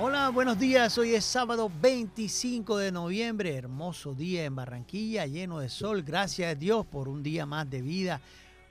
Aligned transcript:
Hola, 0.00 0.28
buenos 0.28 0.60
días. 0.60 0.96
Hoy 0.96 1.16
es 1.16 1.24
sábado 1.24 1.72
25 1.82 2.76
de 2.76 2.92
noviembre, 2.92 3.56
hermoso 3.56 4.14
día 4.14 4.44
en 4.44 4.54
Barranquilla, 4.54 5.26
lleno 5.26 5.58
de 5.58 5.68
sol. 5.68 6.04
Gracias 6.04 6.52
a 6.52 6.54
Dios 6.54 6.86
por 6.86 7.08
un 7.08 7.20
día 7.20 7.46
más 7.46 7.68
de 7.68 7.82
vida. 7.82 8.20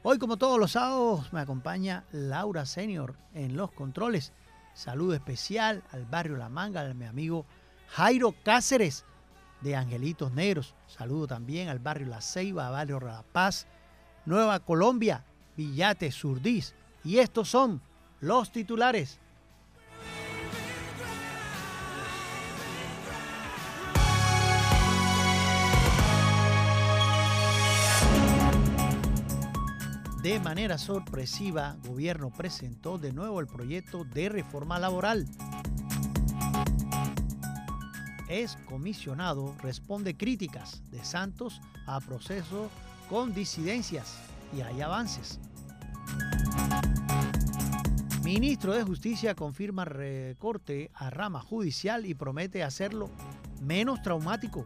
Hoy, 0.03 0.19
como 0.19 0.37
todos 0.37 0.57
los 0.57 0.71
sábados, 0.71 1.33
me 1.33 1.41
acompaña 1.41 2.05
Laura 2.13 2.65
Senior 2.65 3.17
en 3.33 3.57
los 3.57 3.73
controles. 3.73 4.31
Saludo 4.73 5.15
especial 5.15 5.83
al 5.91 6.05
barrio 6.05 6.37
La 6.37 6.47
Manga, 6.47 6.89
a 6.89 6.93
mi 6.93 7.03
amigo 7.03 7.45
Jairo 7.89 8.33
Cáceres 8.45 9.03
de 9.59 9.75
Angelitos 9.75 10.31
Negros. 10.31 10.75
Saludo 10.87 11.27
también 11.27 11.67
al 11.67 11.79
barrio 11.79 12.07
La 12.07 12.21
Ceiba, 12.21 12.69
barrio 12.69 13.01
La 13.01 13.23
Paz, 13.33 13.67
Nueva 14.25 14.61
Colombia, 14.61 15.25
Villate, 15.57 16.09
Surdís. 16.09 16.73
Y 17.03 17.17
estos 17.17 17.49
son 17.49 17.81
los 18.21 18.49
titulares. 18.53 19.19
De 30.21 30.39
manera 30.39 30.77
sorpresiva, 30.77 31.77
gobierno 31.87 32.31
presentó 32.31 32.97
de 32.97 33.13
nuevo 33.13 33.39
el 33.39 33.47
proyecto 33.47 34.03
de 34.03 34.29
reforma 34.29 34.79
laboral. 34.79 35.25
Es 38.27 38.57
comisionado 38.65 39.55
responde 39.61 40.17
críticas 40.17 40.81
de 40.91 41.05
Santos 41.05 41.61
a 41.85 42.01
proceso 42.01 42.69
con 43.09 43.33
disidencias 43.33 44.17
y 44.55 44.61
hay 44.61 44.81
avances. 44.81 45.39
Ministro 48.23 48.73
de 48.73 48.83
Justicia 48.83 49.35
confirma 49.35 49.85
recorte 49.85 50.91
a 50.93 51.09
rama 51.09 51.39
judicial 51.39 52.05
y 52.05 52.13
promete 52.13 52.63
hacerlo 52.63 53.09
menos 53.61 54.01
traumático. 54.01 54.65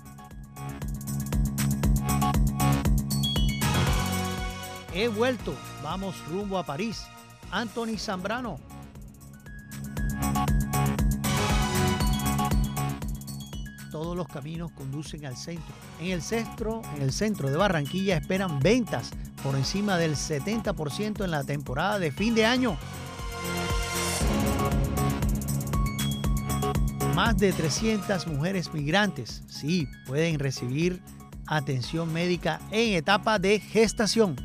He 4.93 5.07
vuelto, 5.07 5.55
vamos 5.81 6.15
rumbo 6.27 6.57
a 6.57 6.65
París. 6.65 7.05
Anthony 7.49 7.97
Zambrano. 7.97 8.59
Todos 13.89 14.17
los 14.17 14.27
caminos 14.27 14.71
conducen 14.73 15.25
al 15.25 15.37
centro. 15.37 15.73
En 16.01 16.11
el 16.11 16.21
centro, 16.21 16.81
en 16.95 17.03
el 17.03 17.13
centro 17.13 17.49
de 17.49 17.55
Barranquilla 17.55 18.17
esperan 18.17 18.59
ventas 18.59 19.11
por 19.41 19.55
encima 19.55 19.97
del 19.97 20.15
70% 20.15 21.23
en 21.23 21.31
la 21.31 21.43
temporada 21.45 21.97
de 21.97 22.11
fin 22.11 22.35
de 22.35 22.45
año. 22.45 22.77
Más 27.15 27.37
de 27.37 27.53
300 27.53 28.27
mujeres 28.27 28.73
migrantes, 28.73 29.43
sí, 29.47 29.87
pueden 30.05 30.39
recibir 30.39 31.01
atención 31.47 32.11
médica 32.11 32.59
en 32.71 32.95
etapa 32.95 33.39
de 33.39 33.59
gestación. 33.59 34.35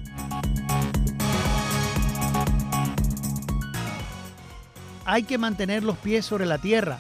Hay 5.09 5.23
que 5.23 5.39
mantener 5.39 5.85
los 5.85 5.97
pies 5.99 6.27
sobre 6.27 6.47
la 6.47 6.59
tierra. 6.59 6.99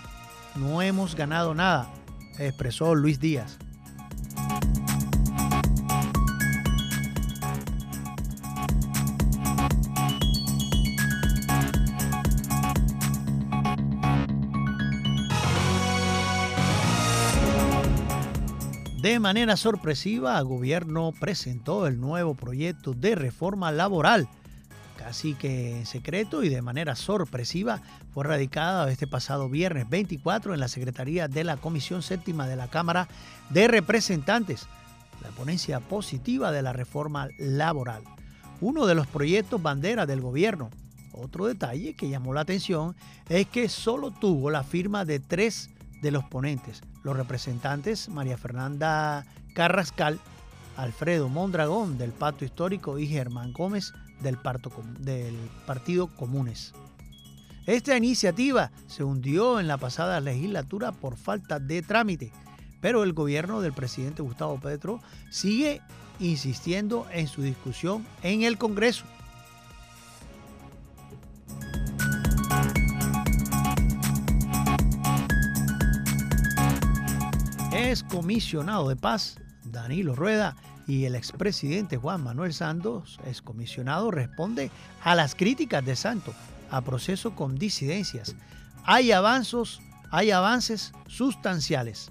No 0.54 0.80
hemos 0.80 1.16
ganado 1.16 1.56
nada, 1.56 1.90
expresó 2.38 2.94
Luis 2.94 3.18
Díaz. 3.18 3.58
De 19.02 19.18
manera 19.18 19.56
sorpresiva, 19.56 20.38
el 20.38 20.44
gobierno 20.44 21.12
presentó 21.18 21.88
el 21.88 22.00
nuevo 22.00 22.36
proyecto 22.36 22.92
de 22.92 23.16
reforma 23.16 23.72
laboral 23.72 24.28
Así 25.06 25.34
que 25.34 25.78
en 25.78 25.86
secreto 25.86 26.42
y 26.42 26.48
de 26.48 26.62
manera 26.62 26.96
sorpresiva 26.96 27.80
fue 28.12 28.24
radicada 28.24 28.90
este 28.90 29.06
pasado 29.06 29.48
viernes 29.48 29.88
24 29.88 30.52
en 30.52 30.58
la 30.58 30.66
Secretaría 30.66 31.28
de 31.28 31.44
la 31.44 31.56
Comisión 31.56 32.02
Séptima 32.02 32.48
de 32.48 32.56
la 32.56 32.68
Cámara 32.68 33.06
de 33.50 33.68
Representantes, 33.68 34.66
la 35.22 35.30
ponencia 35.30 35.78
positiva 35.78 36.50
de 36.50 36.62
la 36.62 36.72
reforma 36.72 37.28
laboral. 37.38 38.02
Uno 38.60 38.84
de 38.86 38.96
los 38.96 39.06
proyectos 39.06 39.62
bandera 39.62 40.06
del 40.06 40.20
gobierno. 40.20 40.70
Otro 41.12 41.46
detalle 41.46 41.94
que 41.94 42.08
llamó 42.08 42.34
la 42.34 42.40
atención 42.40 42.96
es 43.28 43.46
que 43.46 43.68
solo 43.68 44.10
tuvo 44.10 44.50
la 44.50 44.64
firma 44.64 45.04
de 45.04 45.20
tres 45.20 45.70
de 46.02 46.10
los 46.10 46.24
ponentes, 46.24 46.82
los 47.04 47.16
representantes 47.16 48.08
María 48.08 48.36
Fernanda 48.36 49.24
Carrascal, 49.54 50.18
Alfredo 50.76 51.28
Mondragón 51.28 51.96
del 51.96 52.10
Pacto 52.10 52.44
Histórico 52.44 52.98
y 52.98 53.06
Germán 53.06 53.52
Gómez 53.52 53.92
del, 54.20 54.36
Partido 55.66 56.08
Comunes. 56.08 56.72
Esta 57.66 57.96
iniciativa 57.96 58.70
se 58.86 59.02
hundió 59.02 59.58
en 59.58 59.66
la 59.66 59.76
pasada 59.76 60.20
legislatura 60.20 60.92
por 60.92 61.16
falta 61.16 61.58
de 61.58 61.82
trámite, 61.82 62.32
pero 62.80 63.02
el 63.02 63.12
gobierno 63.12 63.60
del 63.60 63.72
presidente 63.72 64.22
Gustavo 64.22 64.60
Petro 64.60 65.00
sigue 65.30 65.80
insistiendo 66.20 67.06
en 67.12 67.26
su 67.26 67.42
discusión 67.42 68.06
en 68.22 68.42
el 68.42 68.56
Congreso. 68.56 69.04
Es 77.72 78.02
comisionado 78.04 78.88
de 78.88 78.96
paz 78.96 79.38
Danilo 79.64 80.14
Rueda 80.14 80.56
y 80.86 81.04
el 81.04 81.14
expresidente 81.14 81.96
Juan 81.96 82.22
Manuel 82.22 82.52
Santos, 82.52 83.18
excomisionado, 83.26 84.10
responde 84.10 84.70
a 85.02 85.14
las 85.14 85.34
críticas 85.34 85.84
de 85.84 85.96
Santos 85.96 86.34
a 86.70 86.80
proceso 86.80 87.34
con 87.34 87.56
disidencias. 87.56 88.36
Hay 88.84 89.12
avances, 89.12 89.80
hay 90.10 90.30
avances 90.30 90.92
sustanciales. 91.08 92.10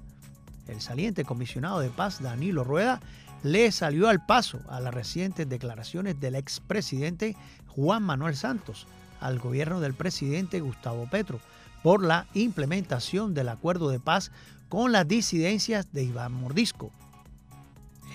El 0.68 0.82
saliente 0.82 1.24
comisionado 1.24 1.80
de 1.80 1.90
paz 1.90 2.22
Danilo 2.22 2.64
Rueda 2.64 3.00
le 3.44 3.72
salió 3.72 4.10
al 4.10 4.26
paso 4.26 4.60
a 4.68 4.80
las 4.80 4.94
recientes 4.94 5.48
declaraciones 5.48 6.20
del 6.20 6.36
expresidente 6.36 7.36
Juan 7.68 8.04
Manuel 8.04 8.36
Santos 8.36 8.88
al 9.20 9.40
gobierno 9.40 9.80
del 9.80 9.94
presidente 9.94 10.60
Gustavo 10.60 11.08
Petro 11.10 11.40
por 11.84 12.04
la 12.04 12.26
implementación 12.34 13.34
del 13.34 13.50
acuerdo 13.50 13.90
de 13.90 14.00
paz 14.00 14.32
con 14.70 14.92
las 14.92 15.08
disidencias 15.08 15.92
de 15.94 16.04
Iván 16.04 16.34
Mordisco. 16.34 16.92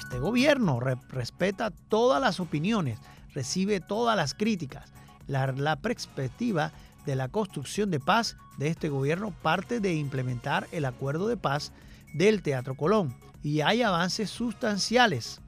Este 0.01 0.19
gobierno 0.19 0.81
respeta 0.81 1.71
todas 1.71 2.23
las 2.23 2.41
opiniones, 2.41 2.99
recibe 3.35 3.81
todas 3.81 4.17
las 4.17 4.33
críticas. 4.33 4.91
La, 5.27 5.77
perspectiva 5.77 6.73
de 7.05 7.15
la 7.17 7.29
construcción 7.29 7.91
de 7.91 8.01
paz 8.01 8.37
de 8.57 8.69
este 8.69 8.89
gobierno 8.89 9.31
parte 9.43 9.79
de 9.79 9.95
implementar 9.95 10.67
el 10.73 10.87
acuerdo 10.87 11.29
de 11.29 11.37
paz 11.37 11.73
del 12.15 12.43
Teatro 12.43 12.75
Colón 12.77 13.15
y 13.43 13.61
hay 13.61 13.83
avances 13.83 14.31
sustanciales 14.31 15.43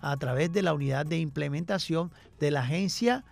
a 0.00 0.16
través 0.16 0.52
de 0.52 0.62
la 0.62 0.72
unidad 0.72 1.04
de 1.04 1.18
implementación 1.18 2.12
de 2.38 2.52
la 2.52 2.60
Agencia 2.60 3.24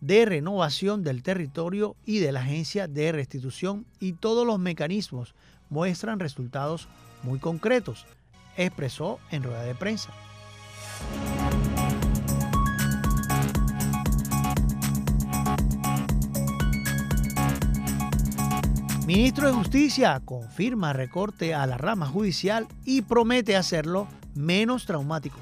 de 0.00 0.26
Renovación 0.26 1.02
del 1.02 1.22
Territorio 1.22 1.96
y 2.04 2.18
de 2.18 2.30
la 2.30 2.40
Agencia 2.40 2.88
de 2.88 3.10
Restitución 3.10 3.86
y 3.98 4.12
todos 4.12 4.46
los 4.46 4.58
mecanismos 4.58 5.34
muestran 5.70 6.20
resultados 6.20 6.88
muy 7.22 7.38
concretos 7.38 8.06
expresó 8.56 9.18
en 9.30 9.42
rueda 9.42 9.62
de 9.62 9.74
prensa. 9.74 10.12
Ministro 19.06 19.48
de 19.48 19.52
Justicia 19.52 20.22
confirma 20.24 20.92
recorte 20.92 21.54
a 21.54 21.66
la 21.66 21.76
rama 21.76 22.06
judicial 22.06 22.68
y 22.84 23.02
promete 23.02 23.56
hacerlo 23.56 24.06
menos 24.34 24.86
traumático. 24.86 25.38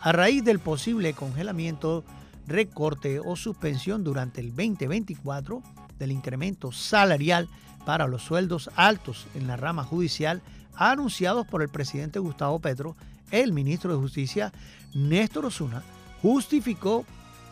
A 0.00 0.12
raíz 0.12 0.44
del 0.44 0.58
posible 0.58 1.14
congelamiento, 1.14 2.04
recorte 2.46 3.20
o 3.20 3.36
suspensión 3.36 4.04
durante 4.04 4.40
el 4.40 4.48
2024 4.48 5.62
del 5.98 6.12
incremento 6.12 6.72
salarial 6.72 7.48
para 7.84 8.08
los 8.08 8.22
sueldos 8.22 8.70
altos 8.74 9.26
en 9.34 9.46
la 9.46 9.56
rama 9.56 9.84
judicial, 9.84 10.42
anunciados 10.76 11.46
por 11.46 11.62
el 11.62 11.68
presidente 11.68 12.18
Gustavo 12.18 12.58
Petro, 12.58 12.96
el 13.30 13.52
ministro 13.52 13.92
de 13.92 13.98
Justicia, 13.98 14.52
Néstor 14.94 15.46
Osuna, 15.46 15.82
justificó 16.22 17.04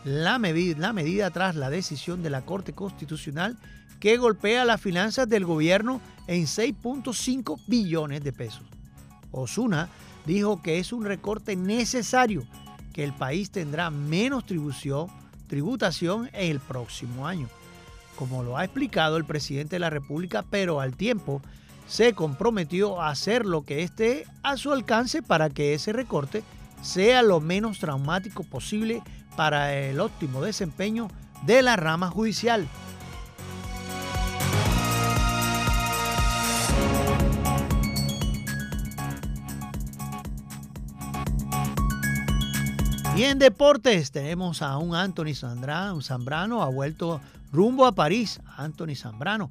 la 0.03 0.37
medida, 0.39 1.29
tras 1.31 1.55
la 1.55 1.69
decisión 1.69 2.21
de 2.23 2.29
la 2.29 2.41
Corte 2.41 2.73
Constitucional 2.73 3.57
que 3.99 4.17
golpea 4.17 4.65
las 4.65 4.79
finanzas 4.79 5.27
del 5.27 5.45
gobierno 5.45 5.99
en 6.27 6.43
6.5 6.43 7.59
billones 7.67 8.23
de 8.23 8.31
pesos. 8.31 8.63
Osuna 9.31 9.89
dijo 10.25 10.61
que 10.61 10.79
es 10.79 10.93
un 10.93 11.05
recorte 11.05 11.55
necesario, 11.55 12.43
que 12.93 13.03
el 13.03 13.13
país 13.13 13.49
tendrá 13.51 13.89
menos 13.89 14.45
tributación 14.45 16.29
en 16.33 16.51
el 16.51 16.59
próximo 16.59 17.27
año. 17.27 17.47
como 18.15 18.43
lo 18.43 18.57
ha 18.57 18.63
explicado 18.63 19.17
el 19.17 19.25
presidente 19.25 19.75
de 19.75 19.79
la 19.79 19.89
República, 19.89 20.45
pero 20.49 20.79
al 20.79 20.95
tiempo 20.95 21.41
se 21.87 22.13
comprometió 22.13 23.01
a 23.01 23.09
hacer 23.09 23.45
lo 23.45 23.63
que 23.63 23.83
esté 23.83 24.25
a 24.43 24.57
su 24.57 24.71
alcance 24.71 25.21
para 25.21 25.49
que 25.49 25.73
ese 25.73 25.93
recorte 25.93 26.43
sea 26.81 27.21
lo 27.21 27.39
menos 27.39 27.79
traumático 27.79 28.43
posible 28.43 29.01
para 29.35 29.73
el 29.75 29.99
óptimo 29.99 30.41
desempeño 30.41 31.09
de 31.45 31.61
la 31.61 31.75
rama 31.75 32.09
judicial. 32.09 32.67
Y 43.15 43.23
en 43.23 43.39
deportes 43.39 44.11
tenemos 44.11 44.61
a 44.61 44.77
un 44.77 44.93
Anthony 44.93 45.33
Zambrano, 45.35 46.61
ha 46.61 46.67
vuelto 46.67 47.21
rumbo 47.53 47.85
a 47.85 47.93
París. 47.93 48.41
Anthony 48.57 48.95
Zambrano, 48.95 49.49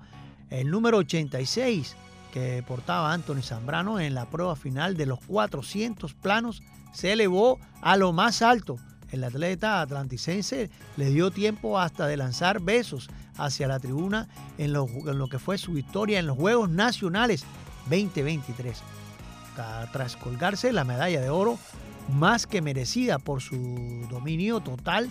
el 0.51 0.71
número 0.71 0.99
86 0.99 1.97
que 2.35 2.65
portaba 2.67 3.13
Anthony 3.13 3.43
Zambrano 3.43 4.01
en 4.01 4.13
la 4.13 4.29
prueba 4.29 4.57
final 4.57 4.97
de 4.97 5.07
los 5.07 5.21
400 5.21 6.15
planos 6.15 6.65
se 6.93 7.13
elevó 7.13 7.61
a 7.81 7.97
lo 7.97 8.13
más 8.13 8.43
alto. 8.43 8.77
El 9.13 9.23
atleta 9.23 9.81
atlanticense 9.81 10.69
le 10.97 11.11
dio 11.11 11.31
tiempo 11.31 11.79
hasta 11.79 12.09
de 12.09 12.17
lanzar 12.17 12.61
besos 12.61 13.09
hacia 13.39 13.69
la 13.69 13.79
tribuna 13.79 14.27
en 14.59 14.73
lo, 14.73 14.89
que 15.29 15.39
fue 15.39 15.59
su 15.59 15.75
victoria 15.75 16.19
en 16.19 16.27
los 16.27 16.37
Juegos 16.37 16.71
Nacionales 16.71 17.45
2023. 17.89 18.83
Tras 19.93 20.17
colgarse 20.17 20.73
la 20.73 20.83
medalla 20.83 21.21
de 21.21 21.31
oro, 21.31 21.57
más 22.09 22.49
que 22.49 22.61
merecida 22.63 23.21
por 23.21 23.43
su 23.43 24.09
dominio 24.11 24.59
total, 24.59 25.09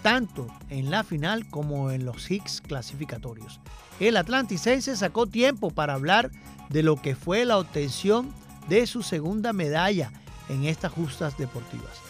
tanto 0.00 0.46
en 0.70 0.90
la 0.90 1.04
final 1.04 1.46
como 1.50 1.90
en 1.90 2.06
los 2.06 2.30
Hicks 2.30 2.62
clasificatorios. 2.62 3.60
El 4.00 4.16
atlanticense 4.16 4.96
sacó 4.96 5.26
tiempo 5.26 5.70
para 5.70 5.94
hablar 5.94 6.30
de 6.68 6.82
lo 6.82 6.96
que 6.96 7.14
fue 7.14 7.44
la 7.44 7.58
obtención 7.58 8.32
de 8.68 8.86
su 8.86 9.02
segunda 9.02 9.52
medalla 9.52 10.12
en 10.48 10.64
estas 10.64 10.92
justas 10.92 11.36
deportivas. 11.36 12.00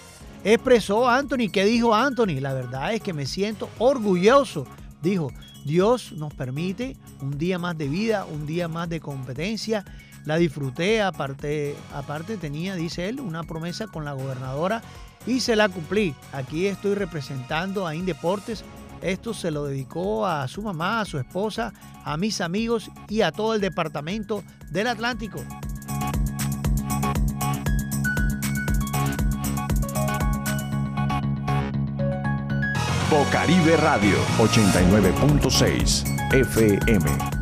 Expresó 0.45 1.09
Anthony, 1.09 1.51
¿qué 1.53 1.65
dijo 1.65 1.95
Anthony? 1.95 2.41
La 2.41 2.53
verdad 2.53 2.93
es 2.93 3.01
que 3.01 3.13
me 3.13 3.27
siento 3.27 3.69
orgulloso. 3.79 4.67
Dijo, 5.03 5.31
Dios 5.65 6.13
nos 6.13 6.35
permite 6.35 6.97
un 7.21 7.39
día 7.39 7.59
más 7.59 7.79
de 7.79 7.89
vida, 7.89 8.27
un 8.27 8.47
día 8.47 8.69
más 8.69 8.89
de 8.89 9.01
competencia 9.01 9.85
la 10.25 10.37
disfruté, 10.37 11.03
aparte, 11.03 11.77
aparte 11.93 12.37
tenía, 12.39 12.75
dice 12.75 13.09
él, 13.09 13.21
una 13.21 13.43
promesa 13.43 13.87
con 13.87 14.05
la 14.05 14.15
gobernadora 14.15 14.83
y 15.27 15.41
se 15.41 15.55
la 15.55 15.69
cumplí. 15.69 16.15
Aquí 16.33 16.67
estoy 16.67 16.95
representando 16.95 17.87
a 17.87 17.95
Indeportes. 17.95 18.65
Esto 19.05 19.35
se 19.35 19.51
lo 19.51 19.67
dedicó 19.67 20.27
a 20.27 20.49
su 20.49 20.63
mamá, 20.63 21.03
a 21.03 21.05
su 21.05 21.19
esposa, 21.19 21.75
a 22.05 22.17
mis 22.17 22.41
amigos 22.41 22.91
y 23.07 23.21
a 23.21 23.33
todo 23.33 23.55
el 23.55 23.61
departamento 23.61 24.43
del 24.71 24.87
Atlántico. 24.87 25.45
Bocaribe 33.11 33.77
Radio 33.77 34.17
89.6 34.39 36.33
FM 36.33 37.34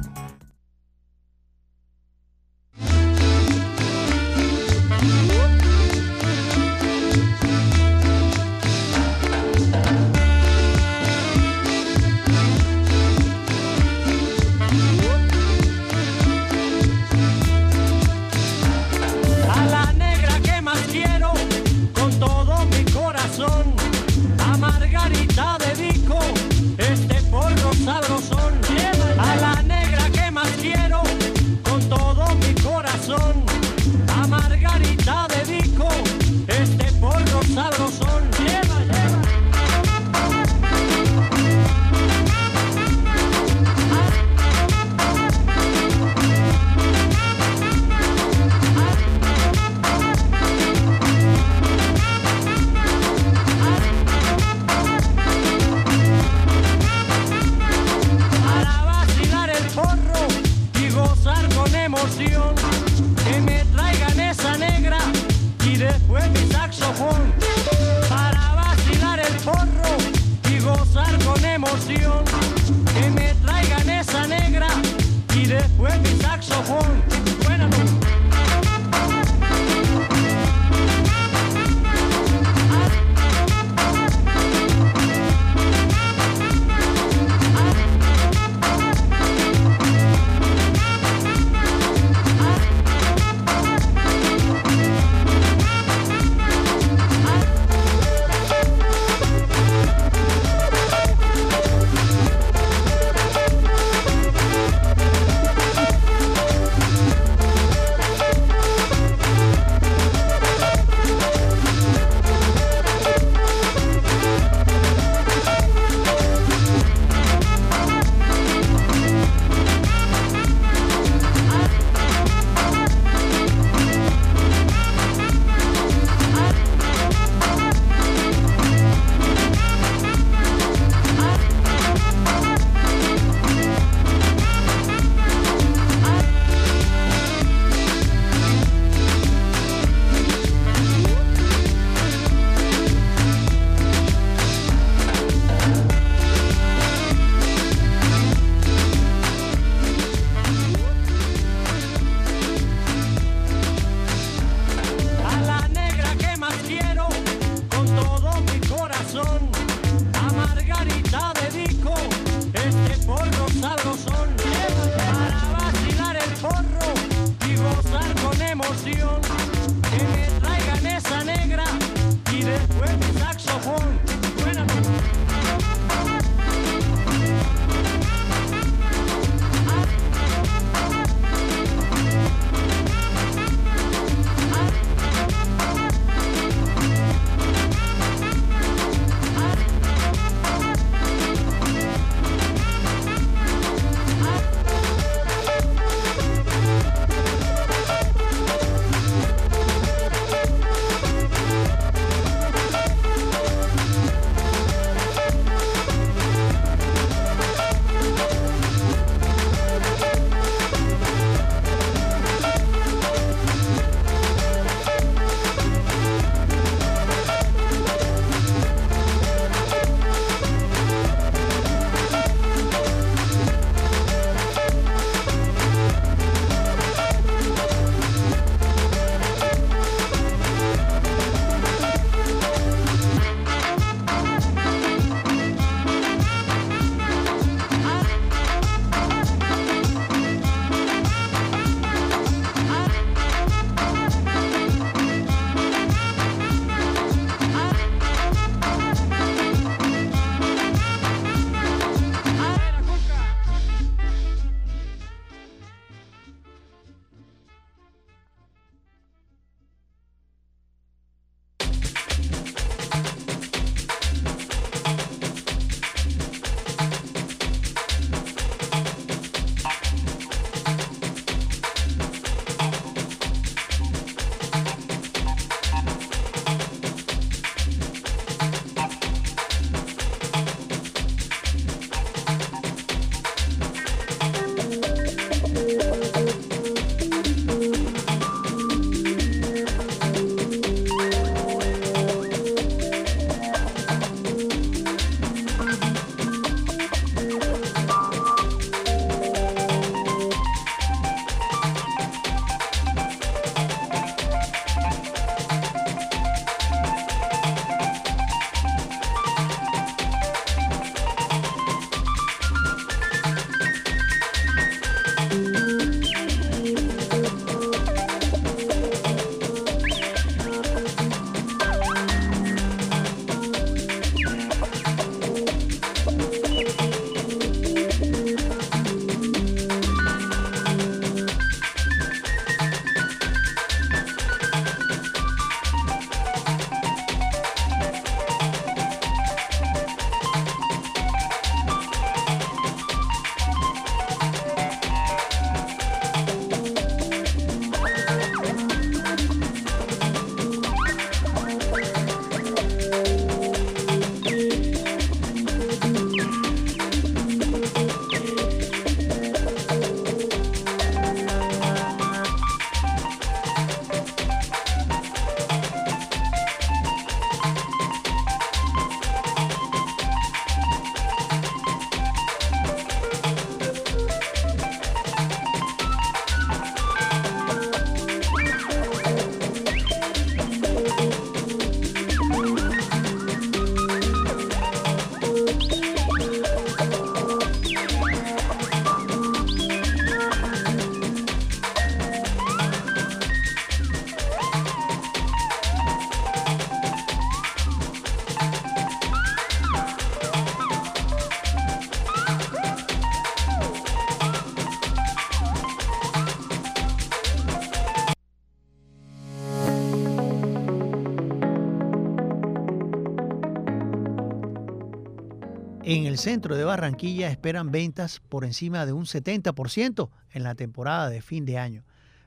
En 415.95 416.07
el 416.07 416.17
centro 416.17 416.57
de 416.57 416.65
Barranquilla 416.65 417.29
esperan 417.29 417.71
ventas 417.71 418.23
por 418.31 418.47
encima 418.47 418.87
de 418.87 418.95
un 418.95 419.05
70% 419.05 420.09
en 420.33 420.43
la 420.43 420.55
temporada 420.55 421.11
de 421.11 421.21
fin 421.21 421.45
de 421.45 421.59
año. 421.59 421.85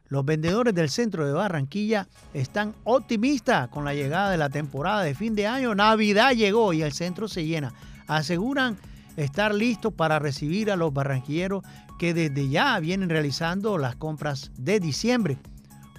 Los 0.07 0.24
vendedores 0.24 0.75
del 0.75 0.91
centro 0.91 1.25
de 1.25 1.34
Barranquilla 1.34 2.07
están 2.36 2.75
optimistas 2.84 3.69
con 3.69 3.84
la 3.84 3.95
llegada 3.95 4.29
de 4.29 4.38
la 4.38 4.50
temporada 4.50 5.01
de 5.01 5.15
fin 5.15 5.34
de 5.34 5.48
año. 5.48 5.74
Navidad 5.74 6.34
llegó 6.34 6.74
y 6.74 6.84
el 6.84 6.93
centro 6.93 7.27
se 7.27 7.43
llena. 7.43 7.74
Aseguran 8.05 8.77
estar 9.17 9.51
listos 9.51 9.91
para 9.91 10.19
recibir 10.19 10.69
a 10.69 10.75
los 10.75 10.93
barranquilleros 10.93 11.63
que 11.98 12.13
desde 12.13 12.48
ya 12.48 12.79
vienen 12.79 13.10
realizando 13.10 13.79
las 13.79 13.95
compras 13.95 14.51
de 14.60 14.79
diciembre. 14.79 15.39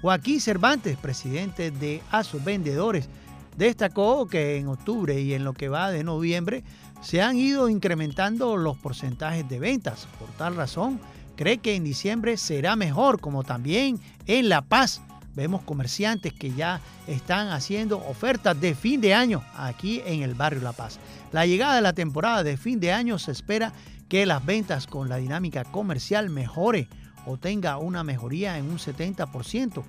Joaquín 0.02 0.40
Cervantes, 0.40 0.96
presidente 0.98 1.72
de 1.72 2.00
ASO 2.12 2.38
Vendedores, 2.44 3.08
destacó 3.56 4.28
que 4.28 4.56
en 4.56 4.68
octubre 4.68 5.20
y 5.20 5.34
en 5.34 5.42
lo 5.42 5.52
que 5.52 5.68
va 5.68 5.90
de 5.90 6.04
noviembre 6.04 6.62
se 7.00 7.22
han 7.22 7.36
ido 7.36 7.68
incrementando 7.68 8.56
los 8.56 8.76
porcentajes 8.76 9.48
de 9.48 9.58
ventas. 9.58 10.08
Por 10.18 10.28
tal 10.36 10.56
razón, 10.56 11.00
cree 11.36 11.58
que 11.58 11.74
en 11.74 11.84
diciembre 11.84 12.36
será 12.36 12.76
mejor, 12.76 13.20
como 13.20 13.44
también 13.44 14.00
en 14.26 14.48
La 14.48 14.62
Paz. 14.62 15.02
Vemos 15.34 15.62
comerciantes 15.62 16.32
que 16.32 16.52
ya 16.52 16.80
están 17.06 17.48
haciendo 17.48 17.98
ofertas 17.98 18.58
de 18.58 18.74
fin 18.74 19.00
de 19.00 19.14
año 19.14 19.44
aquí 19.54 20.02
en 20.06 20.22
el 20.22 20.34
barrio 20.34 20.62
La 20.62 20.72
Paz. 20.72 20.98
La 21.30 21.46
llegada 21.46 21.76
de 21.76 21.82
la 21.82 21.92
temporada 21.92 22.42
de 22.42 22.56
fin 22.56 22.80
de 22.80 22.92
año 22.92 23.18
se 23.18 23.32
espera 23.32 23.72
que 24.08 24.24
las 24.24 24.44
ventas 24.44 24.86
con 24.86 25.08
la 25.08 25.16
dinámica 25.16 25.64
comercial 25.64 26.30
mejore 26.30 26.88
o 27.26 27.36
tenga 27.36 27.76
una 27.76 28.04
mejoría 28.04 28.56
en 28.56 28.70
un 28.70 28.78
70%, 28.78 29.82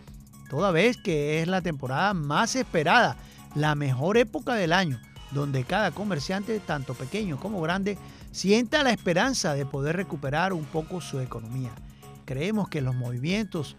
toda 0.49 0.71
vez 0.71 0.97
que 0.97 1.41
es 1.41 1.47
la 1.47 1.61
temporada 1.61 2.13
más 2.13 2.55
esperada, 2.55 3.15
la 3.55 3.75
mejor 3.75 4.17
época 4.17 4.55
del 4.55 4.73
año, 4.73 4.99
donde 5.31 5.63
cada 5.63 5.91
comerciante, 5.91 6.59
tanto 6.59 6.93
pequeño 6.93 7.39
como 7.39 7.61
grande, 7.61 7.97
sienta 8.31 8.83
la 8.83 8.91
esperanza 8.91 9.53
de 9.53 9.65
poder 9.65 9.95
recuperar 9.95 10.53
un 10.53 10.65
poco 10.65 11.01
su 11.01 11.19
economía. 11.19 11.71
Creemos 12.25 12.69
que 12.69 12.81
los 12.81 12.95
movimientos 12.95 13.75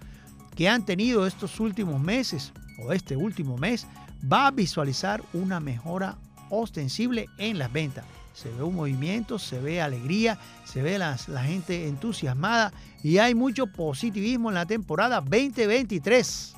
que 0.54 0.68
han 0.68 0.84
tenido 0.84 1.26
estos 1.26 1.60
últimos 1.60 2.00
meses 2.00 2.52
o 2.84 2.92
este 2.92 3.16
último 3.16 3.56
mes 3.56 3.86
va 4.30 4.46
a 4.46 4.50
visualizar 4.50 5.22
una 5.32 5.60
mejora 5.60 6.16
ostensible 6.50 7.26
en 7.38 7.58
las 7.58 7.72
ventas 7.72 8.04
se 8.38 8.50
ve 8.50 8.62
un 8.62 8.76
movimiento, 8.76 9.36
se 9.40 9.58
ve 9.58 9.82
alegría, 9.82 10.38
se 10.64 10.80
ve 10.80 10.96
la 10.96 11.16
gente 11.42 11.88
entusiasmada 11.88 12.72
y 13.02 13.18
hay 13.18 13.34
mucho 13.34 13.66
positivismo 13.66 14.48
en 14.50 14.54
la 14.54 14.64
temporada 14.64 15.20
2023. 15.20 16.54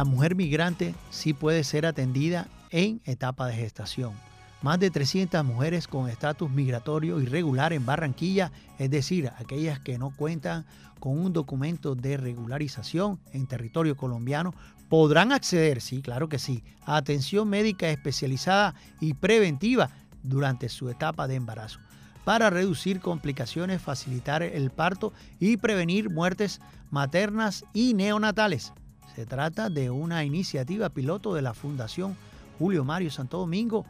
La 0.00 0.04
mujer 0.04 0.34
migrante 0.34 0.94
sí 1.10 1.34
puede 1.34 1.62
ser 1.62 1.84
atendida 1.84 2.48
en 2.70 3.02
etapa 3.04 3.46
de 3.48 3.52
gestación. 3.52 4.14
Más 4.62 4.80
de 4.80 4.90
300 4.90 5.44
mujeres 5.44 5.86
con 5.86 6.08
estatus 6.08 6.50
migratorio 6.50 7.20
irregular 7.20 7.74
en 7.74 7.84
Barranquilla, 7.84 8.50
es 8.78 8.90
decir, 8.90 9.30
aquellas 9.36 9.78
que 9.78 9.98
no 9.98 10.10
cuentan 10.16 10.64
con 11.00 11.18
un 11.18 11.34
documento 11.34 11.94
de 11.96 12.16
regularización 12.16 13.20
en 13.34 13.46
territorio 13.46 13.94
colombiano, 13.94 14.54
podrán 14.88 15.32
acceder, 15.32 15.82
sí, 15.82 16.00
claro 16.00 16.30
que 16.30 16.38
sí, 16.38 16.64
a 16.86 16.96
atención 16.96 17.46
médica 17.50 17.90
especializada 17.90 18.74
y 19.00 19.12
preventiva 19.12 19.90
durante 20.22 20.70
su 20.70 20.88
etapa 20.88 21.28
de 21.28 21.34
embarazo 21.34 21.78
para 22.24 22.48
reducir 22.48 23.00
complicaciones, 23.00 23.82
facilitar 23.82 24.42
el 24.42 24.70
parto 24.70 25.12
y 25.38 25.58
prevenir 25.58 26.08
muertes 26.08 26.62
maternas 26.90 27.66
y 27.74 27.92
neonatales. 27.92 28.72
Se 29.14 29.26
trata 29.26 29.70
de 29.70 29.90
una 29.90 30.24
iniciativa 30.24 30.88
piloto 30.88 31.34
de 31.34 31.42
la 31.42 31.54
Fundación 31.54 32.16
Julio 32.58 32.84
Mario 32.84 33.10
Santo 33.10 33.38
Domingo 33.38 33.84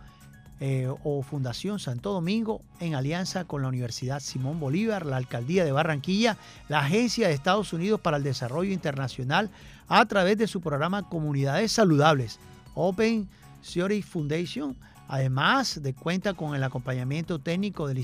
eh, 0.60 0.92
o 1.04 1.22
Fundación 1.22 1.78
Santo 1.78 2.12
Domingo 2.12 2.60
en 2.80 2.94
alianza 2.94 3.44
con 3.46 3.62
la 3.62 3.68
Universidad 3.68 4.20
Simón 4.20 4.60
Bolívar, 4.60 5.06
la 5.06 5.16
Alcaldía 5.16 5.64
de 5.64 5.72
Barranquilla, 5.72 6.36
la 6.68 6.80
Agencia 6.80 7.28
de 7.28 7.34
Estados 7.34 7.72
Unidos 7.72 8.00
para 8.00 8.18
el 8.18 8.22
Desarrollo 8.22 8.70
Internacional 8.70 9.50
a 9.88 10.04
través 10.04 10.36
de 10.36 10.46
su 10.46 10.60
programa 10.60 11.08
Comunidades 11.08 11.72
Saludables, 11.72 12.38
Open 12.74 13.28
Theory 13.72 14.02
Foundation, 14.02 14.76
Además 15.12 15.82
de 15.82 15.92
cuenta 15.92 16.34
con 16.34 16.54
el 16.54 16.62
acompañamiento 16.62 17.40
técnico 17.40 17.88
del, 17.88 17.96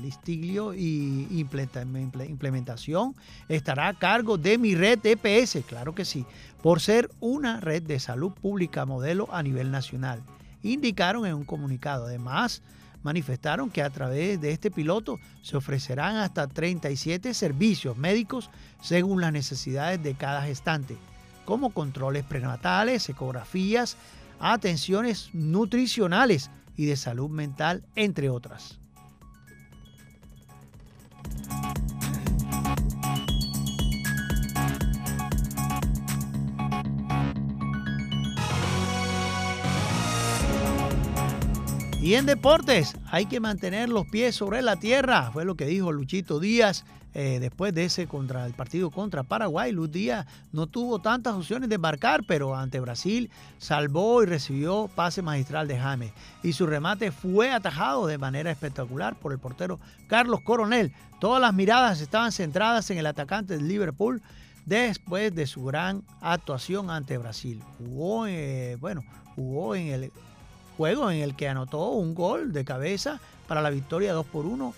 listiglio 0.00 0.72
y 0.72 1.26
implementación, 2.28 3.16
estará 3.48 3.88
a 3.88 3.98
cargo 3.98 4.38
de 4.38 4.56
mi 4.56 4.76
red 4.76 5.00
EPS, 5.04 5.64
claro 5.66 5.96
que 5.96 6.04
sí, 6.04 6.24
por 6.62 6.80
ser 6.80 7.10
una 7.18 7.58
red 7.58 7.82
de 7.82 7.98
salud 7.98 8.30
pública 8.30 8.86
modelo 8.86 9.26
a 9.34 9.42
nivel 9.42 9.72
nacional. 9.72 10.22
Indicaron 10.62 11.26
en 11.26 11.34
un 11.34 11.44
comunicado. 11.44 12.06
Además, 12.06 12.62
manifestaron 13.02 13.68
que 13.68 13.82
a 13.82 13.90
través 13.90 14.40
de 14.40 14.52
este 14.52 14.70
piloto 14.70 15.18
se 15.42 15.56
ofrecerán 15.56 16.18
hasta 16.18 16.46
37 16.46 17.34
servicios 17.34 17.96
médicos 17.96 18.48
según 18.80 19.20
las 19.20 19.32
necesidades 19.32 20.00
de 20.04 20.14
cada 20.14 20.42
gestante, 20.42 20.96
como 21.44 21.70
controles 21.70 22.24
prenatales, 22.24 23.08
ecografías, 23.08 23.96
atenciones 24.40 25.30
nutricionales 25.32 26.50
y 26.76 26.86
de 26.86 26.96
salud 26.96 27.30
mental, 27.30 27.84
entre 27.94 28.30
otras. 28.30 28.78
Y 42.06 42.14
en 42.14 42.24
deportes 42.24 42.96
hay 43.10 43.26
que 43.26 43.40
mantener 43.40 43.88
los 43.88 44.06
pies 44.06 44.36
sobre 44.36 44.62
la 44.62 44.76
tierra, 44.76 45.32
fue 45.32 45.44
lo 45.44 45.56
que 45.56 45.66
dijo 45.66 45.90
Luchito 45.90 46.38
Díaz 46.38 46.84
eh, 47.14 47.38
después 47.40 47.74
de 47.74 47.86
ese 47.86 48.06
contra 48.06 48.46
el 48.46 48.52
partido 48.52 48.92
contra 48.92 49.24
Paraguay. 49.24 49.72
Luz 49.72 49.90
Díaz 49.90 50.24
no 50.52 50.68
tuvo 50.68 51.00
tantas 51.00 51.34
opciones 51.34 51.68
de 51.68 51.78
marcar, 51.78 52.22
pero 52.24 52.54
ante 52.54 52.78
Brasil 52.78 53.28
salvó 53.58 54.22
y 54.22 54.26
recibió 54.26 54.88
pase 54.94 55.20
magistral 55.20 55.66
de 55.66 55.80
James. 55.80 56.12
Y 56.44 56.52
su 56.52 56.68
remate 56.68 57.10
fue 57.10 57.50
atajado 57.50 58.06
de 58.06 58.18
manera 58.18 58.52
espectacular 58.52 59.16
por 59.16 59.32
el 59.32 59.40
portero 59.40 59.80
Carlos 60.06 60.42
Coronel. 60.42 60.92
Todas 61.18 61.40
las 61.40 61.54
miradas 61.54 62.00
estaban 62.00 62.30
centradas 62.30 62.88
en 62.92 62.98
el 62.98 63.06
atacante 63.06 63.56
del 63.56 63.66
Liverpool 63.66 64.22
después 64.64 65.34
de 65.34 65.48
su 65.48 65.64
gran 65.64 66.04
actuación 66.20 66.88
ante 66.88 67.18
Brasil. 67.18 67.64
Jugó, 67.78 68.28
eh, 68.28 68.76
bueno, 68.78 69.02
jugó 69.34 69.74
en 69.74 69.88
el 69.88 70.12
juego 70.76 71.10
en 71.10 71.22
el 71.22 71.34
que 71.34 71.48
anotó 71.48 71.90
un 71.90 72.14
gol 72.14 72.52
de 72.52 72.64
cabeza 72.64 73.20
para 73.48 73.62
la 73.62 73.70
victoria 73.70 74.12
2 74.12 74.26
por 74.26 74.46
1 74.46 74.74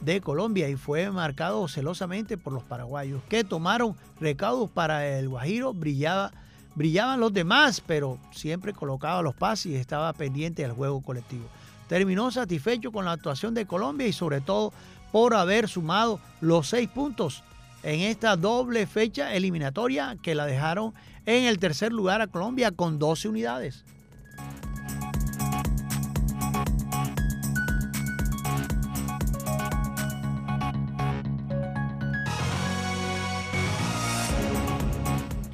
de 0.00 0.20
Colombia 0.20 0.68
y 0.68 0.76
fue 0.76 1.10
marcado 1.10 1.66
celosamente 1.68 2.38
por 2.38 2.52
los 2.52 2.62
paraguayos 2.62 3.22
que 3.28 3.44
tomaron 3.44 3.96
recaudos 4.20 4.70
para 4.70 5.06
el 5.18 5.28
Guajiro. 5.28 5.74
Brillaba, 5.74 6.32
brillaban 6.74 7.20
los 7.20 7.32
demás, 7.32 7.82
pero 7.86 8.18
siempre 8.30 8.72
colocaba 8.72 9.22
los 9.22 9.34
pases 9.34 9.66
y 9.66 9.76
estaba 9.76 10.12
pendiente 10.12 10.62
del 10.62 10.72
juego 10.72 11.02
colectivo. 11.02 11.46
Terminó 11.88 12.30
satisfecho 12.30 12.92
con 12.92 13.04
la 13.04 13.12
actuación 13.12 13.52
de 13.52 13.66
Colombia 13.66 14.06
y 14.06 14.12
sobre 14.12 14.40
todo 14.40 14.72
por 15.12 15.34
haber 15.34 15.68
sumado 15.68 16.20
los 16.40 16.68
seis 16.68 16.88
puntos 16.88 17.42
en 17.82 18.00
esta 18.00 18.36
doble 18.36 18.86
fecha 18.86 19.34
eliminatoria 19.34 20.16
que 20.22 20.34
la 20.34 20.46
dejaron 20.46 20.94
en 21.26 21.44
el 21.44 21.58
tercer 21.58 21.92
lugar 21.92 22.20
a 22.20 22.26
Colombia 22.26 22.70
con 22.70 22.98
12 22.98 23.28
unidades. 23.28 23.84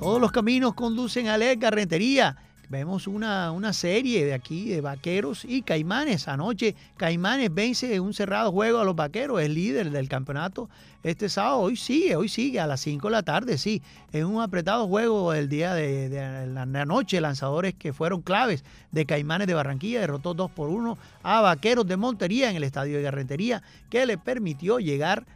Todos 0.06 0.20
los 0.20 0.30
caminos 0.30 0.74
conducen 0.74 1.26
a 1.26 1.36
la 1.36 1.58
Carretería. 1.58 2.36
Vemos 2.68 3.08
una, 3.08 3.50
una, 3.50 3.72
serie 3.72 4.24
de 4.24 4.34
aquí 4.34 4.68
de 4.68 4.80
vaqueros 4.80 5.44
y 5.44 5.62
caimanes. 5.62 6.28
Anoche 6.28 6.76
Caimanes 6.96 7.52
vence 7.52 7.98
un 7.98 8.14
cerrado 8.14 8.52
juego 8.52 8.78
a 8.78 8.84
los 8.84 8.94
vaqueros, 8.94 9.40
es 9.40 9.50
líder 9.50 9.90
del 9.90 10.08
campeonato 10.08 10.70
este 11.02 11.28
sábado. 11.28 11.58
Hoy 11.58 11.76
sigue, 11.76 12.14
hoy 12.14 12.28
sigue 12.28 12.60
a 12.60 12.68
las 12.68 12.82
5 12.82 13.08
de 13.08 13.10
la 13.10 13.24
tarde, 13.24 13.58
sí. 13.58 13.82
En 14.12 14.26
un 14.26 14.40
apretado 14.40 14.86
juego 14.86 15.32
el 15.32 15.48
día 15.48 15.74
de, 15.74 16.46
la, 16.54 16.84
noche, 16.84 17.20
lanzadores 17.20 17.74
que 17.74 17.92
fueron 17.92 18.22
claves 18.22 18.64
de 18.92 19.06
Caimanes 19.06 19.48
de 19.48 19.54
Barranquilla 19.54 19.98
derrotó 19.98 20.34
2 20.34 20.52
por 20.52 20.68
1 20.68 20.96
a 21.24 21.40
Vaqueros 21.40 21.84
de 21.84 21.96
Montería 21.96 22.48
en 22.48 22.54
el 22.54 22.62
estadio 22.62 22.98
de 22.98 23.02
Carretería, 23.02 23.60
que 23.90 24.06
le 24.06 24.18
permitió 24.18 24.78
llegar 24.78 25.26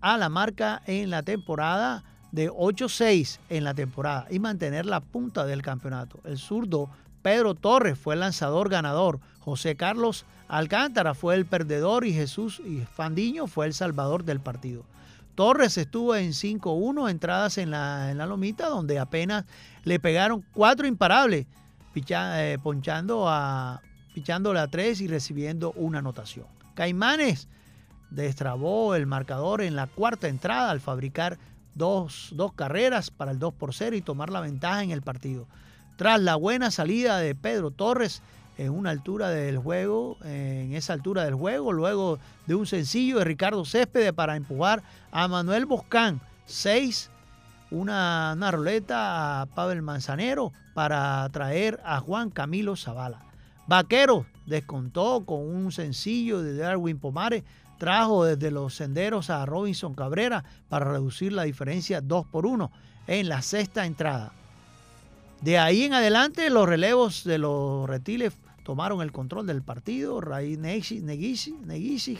a 0.00 0.16
la 0.16 0.28
marca 0.28 0.80
en 0.86 1.10
la 1.10 1.24
temporada 1.24 2.04
de 2.32 2.50
8-6 2.50 3.38
en 3.50 3.64
la 3.64 3.74
temporada 3.74 4.26
y 4.30 4.38
mantener 4.38 4.86
la 4.86 5.00
punta 5.00 5.46
del 5.46 5.62
campeonato. 5.62 6.18
El 6.24 6.38
zurdo 6.38 6.90
Pedro 7.22 7.54
Torres 7.54 7.98
fue 7.98 8.14
el 8.14 8.20
lanzador 8.20 8.68
ganador, 8.68 9.20
José 9.38 9.76
Carlos 9.76 10.24
Alcántara 10.48 11.14
fue 11.14 11.34
el 11.34 11.46
perdedor 11.46 12.04
y 12.04 12.12
Jesús 12.12 12.60
Fandiño 12.94 13.46
fue 13.46 13.66
el 13.66 13.74
salvador 13.74 14.24
del 14.24 14.40
partido. 14.40 14.84
Torres 15.34 15.78
estuvo 15.78 16.14
en 16.14 16.32
5-1 16.32 17.10
entradas 17.10 17.56
en 17.56 17.70
la, 17.70 18.10
en 18.10 18.18
la 18.18 18.26
lomita, 18.26 18.68
donde 18.68 18.98
apenas 18.98 19.46
le 19.84 19.98
pegaron 19.98 20.44
cuatro 20.52 20.86
imparables, 20.86 21.46
eh, 21.94 22.58
ponchando 22.62 23.28
a, 23.28 23.80
pichándole 24.14 24.60
a 24.60 24.68
tres 24.68 25.00
y 25.00 25.08
recibiendo 25.08 25.72
una 25.72 26.00
anotación. 26.00 26.46
Caimanes 26.74 27.48
destrabó 28.10 28.94
el 28.94 29.06
marcador 29.06 29.62
en 29.62 29.74
la 29.74 29.86
cuarta 29.86 30.28
entrada 30.28 30.70
al 30.70 30.80
fabricar 30.80 31.38
dos, 31.74 32.30
dos 32.32 32.52
carreras 32.52 33.10
para 33.10 33.30
el 33.30 33.38
2 33.38 33.54
por 33.54 33.74
0 33.74 33.96
y 33.96 34.02
tomar 34.02 34.30
la 34.30 34.40
ventaja 34.40 34.82
en 34.82 34.90
el 34.90 35.02
partido. 35.02 35.46
Tras 35.96 36.20
la 36.20 36.36
buena 36.36 36.70
salida 36.70 37.18
de 37.18 37.34
Pedro 37.34 37.70
Torres, 37.70 38.22
en 38.58 38.70
una 38.70 38.90
altura 38.90 39.30
del 39.30 39.58
juego, 39.58 40.18
en 40.24 40.74
esa 40.74 40.92
altura 40.92 41.24
del 41.24 41.34
juego, 41.34 41.72
luego 41.72 42.18
de 42.46 42.54
un 42.54 42.66
sencillo 42.66 43.18
de 43.18 43.24
Ricardo 43.24 43.64
Céspedes 43.64 44.12
para 44.12 44.36
empujar 44.36 44.82
a 45.10 45.26
Manuel 45.28 45.66
Boscán, 45.66 46.20
6, 46.46 47.10
una, 47.70 48.34
una 48.36 48.50
roleta 48.50 49.42
a 49.42 49.46
Pavel 49.46 49.82
Manzanero 49.82 50.52
para 50.74 51.28
traer 51.30 51.80
a 51.84 52.00
Juan 52.00 52.30
Camilo 52.30 52.76
Zavala. 52.76 53.22
Vaquero 53.66 54.26
descontó 54.46 55.24
con 55.24 55.40
un 55.40 55.72
sencillo 55.72 56.42
de 56.42 56.56
Darwin 56.56 56.98
Pomares, 56.98 57.44
trajo 57.82 58.24
desde 58.24 58.52
los 58.52 58.76
senderos 58.76 59.28
a 59.28 59.44
Robinson 59.44 59.96
Cabrera 59.96 60.44
para 60.68 60.92
reducir 60.92 61.32
la 61.32 61.42
diferencia 61.42 62.00
2 62.00 62.26
por 62.28 62.46
1 62.46 62.70
en 63.08 63.28
la 63.28 63.42
sexta 63.42 63.86
entrada. 63.86 64.30
De 65.40 65.58
ahí 65.58 65.82
en 65.82 65.92
adelante, 65.92 66.48
los 66.48 66.68
relevos 66.68 67.24
de 67.24 67.38
los 67.38 67.90
reptiles 67.90 68.34
tomaron 68.62 69.02
el 69.02 69.10
control 69.10 69.48
del 69.48 69.62
partido. 69.62 70.20
Raí 70.20 70.56
Neguisi, 70.56 71.56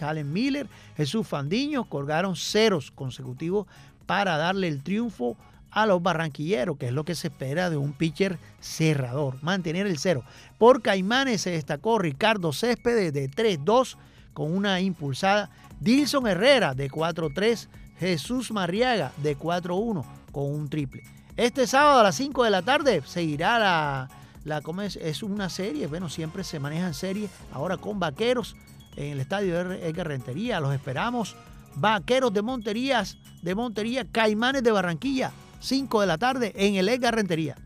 Halen 0.01 0.33
Miller, 0.33 0.66
Jesús 0.96 1.29
Fandiño 1.29 1.85
colgaron 1.85 2.35
ceros 2.35 2.90
consecutivos 2.90 3.68
para 4.05 4.37
darle 4.37 4.66
el 4.66 4.83
triunfo 4.83 5.37
a 5.70 5.87
los 5.87 6.03
barranquilleros, 6.03 6.77
que 6.77 6.87
es 6.87 6.92
lo 6.92 7.05
que 7.05 7.14
se 7.14 7.29
espera 7.29 7.70
de 7.70 7.77
un 7.77 7.92
pitcher 7.92 8.37
cerrador, 8.59 9.40
mantener 9.42 9.87
el 9.87 9.98
cero. 9.98 10.25
Por 10.59 10.83
Caimanes 10.83 11.42
se 11.42 11.51
destacó 11.51 12.01
Ricardo 12.01 12.53
Céspedes 12.53 13.12
de 13.12 13.31
3-2 13.31 13.96
con 14.33 14.55
una 14.55 14.81
impulsada, 14.81 15.51
Dilson 15.81 16.27
Herrera 16.27 16.75
de 16.75 16.90
4-3, 16.90 17.68
Jesús 17.99 18.51
Marriaga 18.51 19.12
de 19.18 19.38
4-1 19.38 20.05
con 20.33 20.45
un 20.53 20.68
triple. 20.68 21.03
Este 21.37 21.66
sábado 21.66 22.01
a 22.01 22.03
las 22.03 22.16
5 22.16 22.45
de 22.45 22.51
la 22.51 22.62
tarde 22.62 23.03
seguirá 23.05 23.59
la, 23.59 24.09
la 24.45 24.62
es, 24.85 24.97
es 24.97 25.23
una 25.23 25.49
serie, 25.49 25.87
bueno, 25.87 26.09
siempre 26.09 26.45
se 26.45 26.59
manejan 26.59 26.95
series, 26.95 27.31
ahora 27.53 27.77
con 27.77 27.99
vaqueros 27.99 28.57
en 28.97 29.12
el 29.12 29.21
estadio 29.21 29.59
Edgar 29.73 30.09
Rentería, 30.09 30.61
los 30.61 30.75
esperamos. 30.75 31.37
Vaqueros 31.75 32.33
de 32.35 32.42
Monterías, 32.42 33.16
de 33.40 33.55
Montería, 33.55 34.05
Caimanes 34.05 34.62
de 34.62 34.73
Barranquilla, 34.73 35.33
5 35.61 36.03
de 36.03 36.07
la 36.07 36.18
tarde 36.18 36.53
en 36.55 36.75
el 36.75 36.88
Edgar 36.88 37.14
Rentería. 37.14 37.57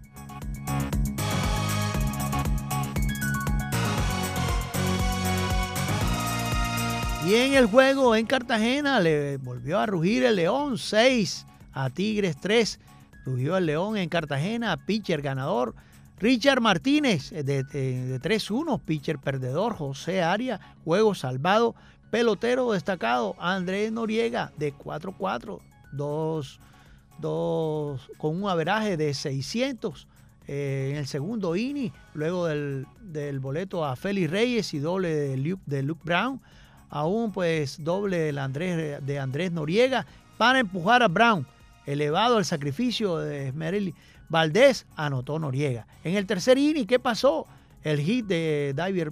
Y 7.26 7.34
en 7.34 7.54
el 7.54 7.66
juego 7.66 8.14
en 8.14 8.24
Cartagena 8.24 9.00
le 9.00 9.38
volvió 9.38 9.80
a 9.80 9.86
rugir 9.86 10.22
el 10.22 10.36
León 10.36 10.78
6 10.78 11.44
a 11.72 11.90
Tigres 11.90 12.36
3. 12.40 12.78
Rugió 13.24 13.56
el 13.56 13.66
León 13.66 13.96
en 13.96 14.08
Cartagena, 14.08 14.76
pitcher 14.86 15.22
ganador. 15.22 15.74
Richard 16.20 16.60
Martínez 16.60 17.30
de, 17.30 17.64
de, 17.64 18.20
3-1, 18.20 18.80
pitcher 18.80 19.18
perdedor. 19.18 19.74
José 19.74 20.22
Aria, 20.22 20.60
juego 20.84 21.16
salvado. 21.16 21.74
Pelotero 22.12 22.70
destacado. 22.70 23.34
Andrés 23.40 23.90
Noriega 23.90 24.52
de 24.56 24.72
4-4, 24.72 25.58
dos, 25.90 26.60
con 28.18 28.40
un 28.40 28.48
averaje 28.48 28.96
de 28.96 29.12
600 29.12 30.06
eh, 30.46 30.90
en 30.92 30.96
el 30.98 31.08
segundo 31.08 31.56
inning. 31.56 31.90
Luego 32.14 32.46
del, 32.46 32.86
boleto 33.40 33.84
a 33.84 33.96
Félix 33.96 34.30
Reyes 34.30 34.74
y 34.74 34.78
doble 34.78 35.12
de 35.12 35.36
Luke, 35.36 35.62
de 35.66 35.82
Luke 35.82 36.02
Brown 36.04 36.40
aún 36.90 37.32
pues 37.32 37.82
doble 37.82 38.18
del 38.18 38.38
Andrés, 38.38 39.04
de 39.04 39.18
Andrés 39.18 39.52
Noriega 39.52 40.06
para 40.36 40.58
empujar 40.58 41.02
a 41.02 41.08
Brown. 41.08 41.46
Elevado 41.86 42.38
el 42.38 42.44
sacrificio 42.44 43.18
de 43.18 43.48
Esmeril 43.48 43.94
Valdés, 44.28 44.86
anotó 44.96 45.38
Noriega. 45.38 45.86
En 46.02 46.16
el 46.16 46.26
tercer 46.26 46.58
inning, 46.58 46.86
¿qué 46.86 46.98
pasó? 46.98 47.46
El 47.82 48.00
hit 48.00 48.26
de 48.26 48.72
David 48.74 49.08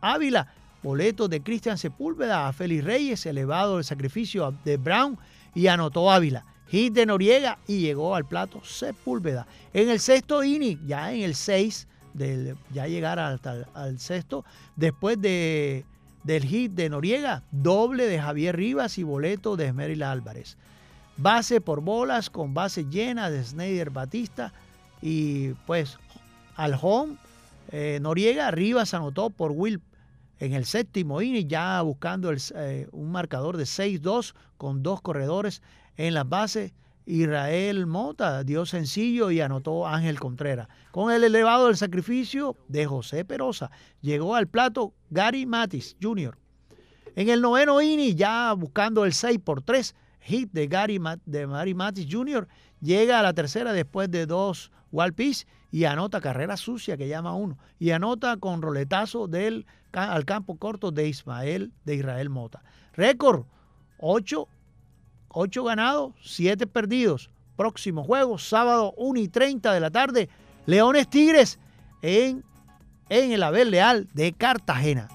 Ávila, 0.00 0.52
boleto 0.82 1.28
de 1.28 1.42
Cristian 1.42 1.78
Sepúlveda 1.78 2.48
a 2.48 2.52
Félix 2.52 2.84
Reyes, 2.84 3.26
elevado 3.26 3.78
el 3.78 3.84
sacrificio 3.84 4.52
de 4.64 4.76
Brown 4.76 5.18
y 5.54 5.68
anotó 5.68 6.10
Ávila. 6.10 6.44
Hit 6.68 6.92
de 6.92 7.06
Noriega 7.06 7.58
y 7.66 7.80
llegó 7.80 8.14
al 8.14 8.26
plato 8.26 8.62
Sepúlveda. 8.64 9.46
En 9.72 9.88
el 9.88 10.00
sexto 10.00 10.42
inning, 10.42 10.86
ya 10.86 11.12
en 11.12 11.22
el 11.22 11.34
6, 11.34 11.86
ya 12.72 12.86
llegar 12.86 13.18
hasta 13.18 13.68
al 13.74 13.98
sexto, 13.98 14.44
después 14.76 15.20
de 15.20 15.86
del 16.28 16.44
hit 16.44 16.72
de 16.72 16.90
Noriega, 16.90 17.42
doble 17.52 18.06
de 18.06 18.20
Javier 18.20 18.54
Rivas 18.54 18.98
y 18.98 19.02
boleto 19.02 19.56
de 19.56 19.68
Esmeril 19.68 20.02
Álvarez. 20.02 20.58
Base 21.16 21.62
por 21.62 21.80
bolas 21.80 22.28
con 22.28 22.52
base 22.52 22.84
llena 22.84 23.30
de 23.30 23.42
Snyder 23.42 23.88
Batista 23.88 24.52
y 25.00 25.54
pues 25.66 25.98
al 26.54 26.78
home 26.80 27.16
eh, 27.72 27.98
Noriega, 28.02 28.50
Rivas 28.50 28.92
anotó 28.92 29.30
por 29.30 29.52
Will 29.52 29.80
en 30.38 30.52
el 30.52 30.66
séptimo 30.66 31.22
inning 31.22 31.48
ya 31.48 31.80
buscando 31.80 32.30
eh, 32.30 32.88
un 32.92 33.10
marcador 33.10 33.56
de 33.56 33.64
6-2 33.64 34.34
con 34.58 34.82
dos 34.82 35.00
corredores 35.00 35.62
en 35.96 36.12
las 36.12 36.28
bases 36.28 36.72
Israel 37.08 37.86
Mota 37.86 38.44
dio 38.44 38.66
sencillo 38.66 39.30
y 39.30 39.40
anotó 39.40 39.86
Ángel 39.86 40.20
Contreras. 40.20 40.68
Con 40.90 41.10
el 41.10 41.24
elevado 41.24 41.68
del 41.68 41.76
sacrificio 41.78 42.54
de 42.68 42.84
José 42.84 43.24
Perosa, 43.24 43.70
llegó 44.02 44.34
al 44.34 44.46
plato 44.46 44.92
Gary 45.08 45.46
Matis 45.46 45.96
Jr. 46.02 46.36
En 47.16 47.30
el 47.30 47.40
noveno 47.40 47.80
inning, 47.80 48.14
ya 48.14 48.52
buscando 48.52 49.06
el 49.06 49.14
6 49.14 49.38
por 49.38 49.62
3, 49.62 49.94
hit 50.20 50.52
de 50.52 50.66
Gary, 50.66 51.00
de 51.24 51.46
Matis 51.74 52.06
Jr., 52.10 52.46
llega 52.82 53.18
a 53.18 53.22
la 53.22 53.32
tercera 53.32 53.72
después 53.72 54.10
de 54.10 54.26
dos 54.26 54.70
walpis 54.92 55.46
y 55.70 55.84
anota 55.84 56.20
carrera 56.20 56.58
sucia 56.58 56.98
que 56.98 57.08
llama 57.08 57.34
uno. 57.34 57.56
Y 57.78 57.90
anota 57.92 58.36
con 58.36 58.60
roletazo 58.60 59.28
del, 59.28 59.64
al 59.92 60.26
campo 60.26 60.58
corto 60.58 60.90
de 60.90 61.08
Ismael 61.08 61.72
de 61.86 61.94
Israel 61.94 62.28
Mota. 62.28 62.62
Récord 62.92 63.46
8 63.98 64.46
8 65.28 65.64
ganados, 65.64 66.12
7 66.22 66.66
perdidos. 66.66 67.30
Próximo 67.56 68.04
juego, 68.04 68.38
sábado 68.38 68.94
1 68.96 69.20
y 69.20 69.28
30 69.28 69.72
de 69.72 69.80
la 69.80 69.90
tarde, 69.90 70.28
Leones 70.66 71.08
Tigres 71.08 71.58
en, 72.02 72.44
en 73.08 73.32
el 73.32 73.42
Abel 73.42 73.70
Leal 73.70 74.08
de 74.14 74.32
Cartagena. 74.32 75.08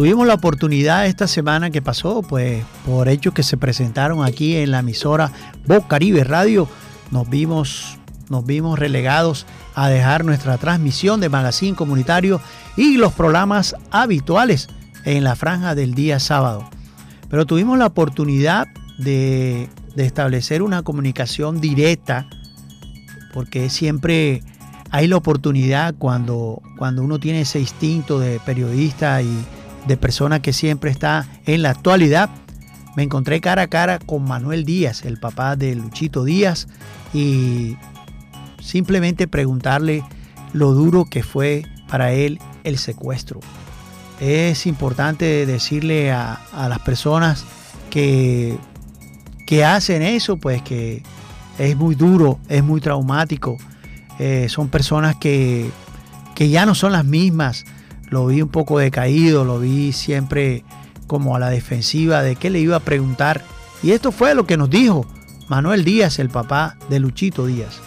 Tuvimos 0.00 0.26
la 0.26 0.32
oportunidad 0.32 1.04
esta 1.04 1.26
semana 1.26 1.68
que 1.68 1.82
pasó, 1.82 2.22
pues 2.22 2.64
por 2.86 3.06
hechos 3.10 3.34
que 3.34 3.42
se 3.42 3.58
presentaron 3.58 4.24
aquí 4.24 4.56
en 4.56 4.70
la 4.70 4.78
emisora 4.78 5.30
Voz 5.66 5.84
Caribe 5.88 6.24
Radio, 6.24 6.66
nos 7.10 7.28
vimos, 7.28 7.98
nos 8.30 8.46
vimos 8.46 8.78
relegados 8.78 9.44
a 9.74 9.90
dejar 9.90 10.24
nuestra 10.24 10.56
transmisión 10.56 11.20
de 11.20 11.28
magazine 11.28 11.76
comunitario 11.76 12.40
y 12.78 12.96
los 12.96 13.12
programas 13.12 13.76
habituales 13.90 14.68
en 15.04 15.22
la 15.22 15.36
franja 15.36 15.74
del 15.74 15.92
día 15.92 16.18
sábado. 16.18 16.66
Pero 17.28 17.44
tuvimos 17.44 17.76
la 17.76 17.88
oportunidad 17.88 18.68
de, 18.96 19.68
establecer 19.96 20.62
una 20.62 20.82
comunicación 20.82 21.60
directa, 21.60 22.26
porque 23.34 23.68
siempre 23.68 24.42
hay 24.90 25.08
la 25.08 25.18
oportunidad 25.18 25.94
cuando, 25.98 26.62
cuando 26.78 27.02
uno 27.02 27.20
tiene 27.20 27.42
ese 27.42 27.60
instinto 27.60 28.18
de 28.18 28.40
periodista 28.40 29.20
y 29.20 29.44
de 29.86 29.96
persona 29.96 30.42
que 30.42 30.52
siempre 30.52 30.90
está 30.90 31.26
en 31.46 31.62
la 31.62 31.70
actualidad, 31.70 32.30
me 32.96 33.02
encontré 33.02 33.40
cara 33.40 33.62
a 33.62 33.68
cara 33.68 33.98
con 33.98 34.24
Manuel 34.24 34.64
Díaz, 34.64 35.04
el 35.04 35.18
papá 35.18 35.56
de 35.56 35.74
Luchito 35.74 36.24
Díaz, 36.24 36.68
y 37.14 37.76
simplemente 38.60 39.28
preguntarle 39.28 40.04
lo 40.52 40.72
duro 40.72 41.04
que 41.04 41.22
fue 41.22 41.64
para 41.88 42.12
él 42.12 42.40
el 42.64 42.78
secuestro. 42.78 43.40
Es 44.20 44.66
importante 44.66 45.46
decirle 45.46 46.12
a, 46.12 46.40
las 46.68 46.80
personas 46.80 47.44
que, 47.88 48.58
que 49.46 49.64
hacen 49.64 50.02
eso, 50.02 50.36
pues 50.36 50.60
que 50.62 51.02
es 51.58 51.76
muy 51.76 51.94
duro, 51.94 52.38
es 52.48 52.62
muy 52.62 52.80
traumático. 52.80 53.56
Eh, 54.18 54.48
son 54.50 54.68
personas 54.68 55.16
que, 55.16 55.70
que 56.34 56.50
ya 56.50 56.66
no 56.66 56.74
son 56.74 56.92
las 56.92 57.04
mismas. 57.04 57.64
Lo 58.10 58.26
vi 58.26 58.42
un 58.42 58.48
poco 58.48 58.80
decaído, 58.80 59.44
lo 59.44 59.60
vi 59.60 59.92
siempre 59.92 60.64
como 61.06 61.36
a 61.36 61.38
la 61.38 61.48
defensiva 61.48 62.22
de 62.22 62.34
qué 62.34 62.50
le 62.50 62.58
iba 62.58 62.74
a 62.74 62.80
preguntar. 62.80 63.42
Y 63.84 63.92
esto 63.92 64.10
fue 64.10 64.34
lo 64.34 64.46
que 64.46 64.56
nos 64.56 64.68
dijo 64.68 65.06
Manuel 65.48 65.84
Díaz, 65.84 66.18
el 66.18 66.28
papá 66.28 66.76
de 66.88 66.98
Luchito 66.98 67.46
Díaz. 67.46 67.80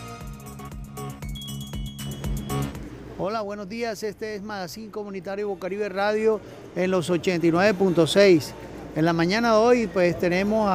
Hola, 3.19 3.41
buenos 3.41 3.67
días. 3.67 4.01
Este 4.03 4.36
es 4.36 4.43
Magazine 4.43 4.91
Comunitario 4.91 5.49
Bocaribe 5.49 5.89
Radio 5.89 6.39
en 6.75 6.89
los 6.89 7.09
89.6. 7.09 8.51
En 8.95 9.03
la 9.03 9.12
mañana 9.12 9.51
de 9.51 9.57
hoy, 9.57 9.88
pues 9.88 10.17
tenemos 10.17 10.69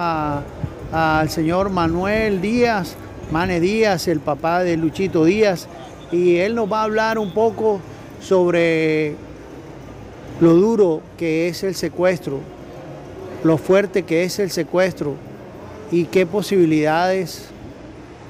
al 0.92 1.30
señor 1.30 1.70
Manuel 1.70 2.42
Díaz, 2.42 2.96
Mane 3.30 3.61
Díaz, 3.61 4.08
el 4.08 4.20
papá 4.20 4.62
de 4.62 4.76
Luchito 4.76 5.24
Díaz, 5.24 5.68
y 6.12 6.37
él 6.37 6.54
nos 6.54 6.70
va 6.70 6.80
a 6.80 6.84
hablar 6.84 7.18
un 7.18 7.32
poco 7.32 7.80
sobre 8.20 9.16
lo 10.40 10.55
duro 10.55 11.03
que 11.16 11.48
es 11.48 11.64
el 11.64 11.74
secuestro, 11.74 12.38
lo 13.42 13.59
fuerte 13.59 14.05
que 14.05 14.24
es 14.24 14.38
el 14.38 14.51
secuestro 14.51 15.14
y 15.90 16.05
qué 16.05 16.27
posibilidades 16.27 17.46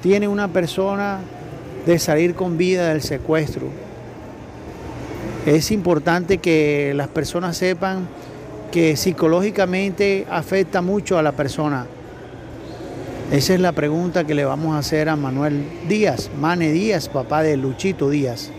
tiene 0.01 0.27
una 0.27 0.47
persona 0.47 1.19
de 1.85 1.99
salir 1.99 2.35
con 2.35 2.57
vida 2.57 2.89
del 2.89 3.01
secuestro. 3.01 3.67
Es 5.45 5.71
importante 5.71 6.39
que 6.39 6.93
las 6.95 7.07
personas 7.07 7.57
sepan 7.57 8.07
que 8.71 8.95
psicológicamente 8.95 10.25
afecta 10.29 10.81
mucho 10.81 11.17
a 11.17 11.23
la 11.23 11.31
persona. 11.31 11.85
Esa 13.31 13.53
es 13.53 13.59
la 13.59 13.71
pregunta 13.71 14.25
que 14.25 14.33
le 14.33 14.45
vamos 14.45 14.75
a 14.75 14.79
hacer 14.79 15.09
a 15.09 15.15
Manuel 15.15 15.63
Díaz, 15.87 16.29
Mane 16.39 16.71
Díaz, 16.71 17.09
papá 17.09 17.43
de 17.43 17.57
Luchito 17.57 18.09
Díaz. 18.09 18.51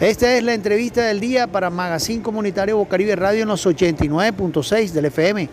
Esta 0.00 0.36
es 0.36 0.44
la 0.44 0.54
entrevista 0.54 1.02
del 1.02 1.18
día 1.18 1.48
para 1.48 1.70
Magazine 1.70 2.22
Comunitario 2.22 2.76
Bocaribe 2.76 3.16
Radio 3.16 3.42
en 3.42 3.48
los 3.48 3.66
89.6 3.66 4.92
del 4.92 5.06
FM. 5.06 5.48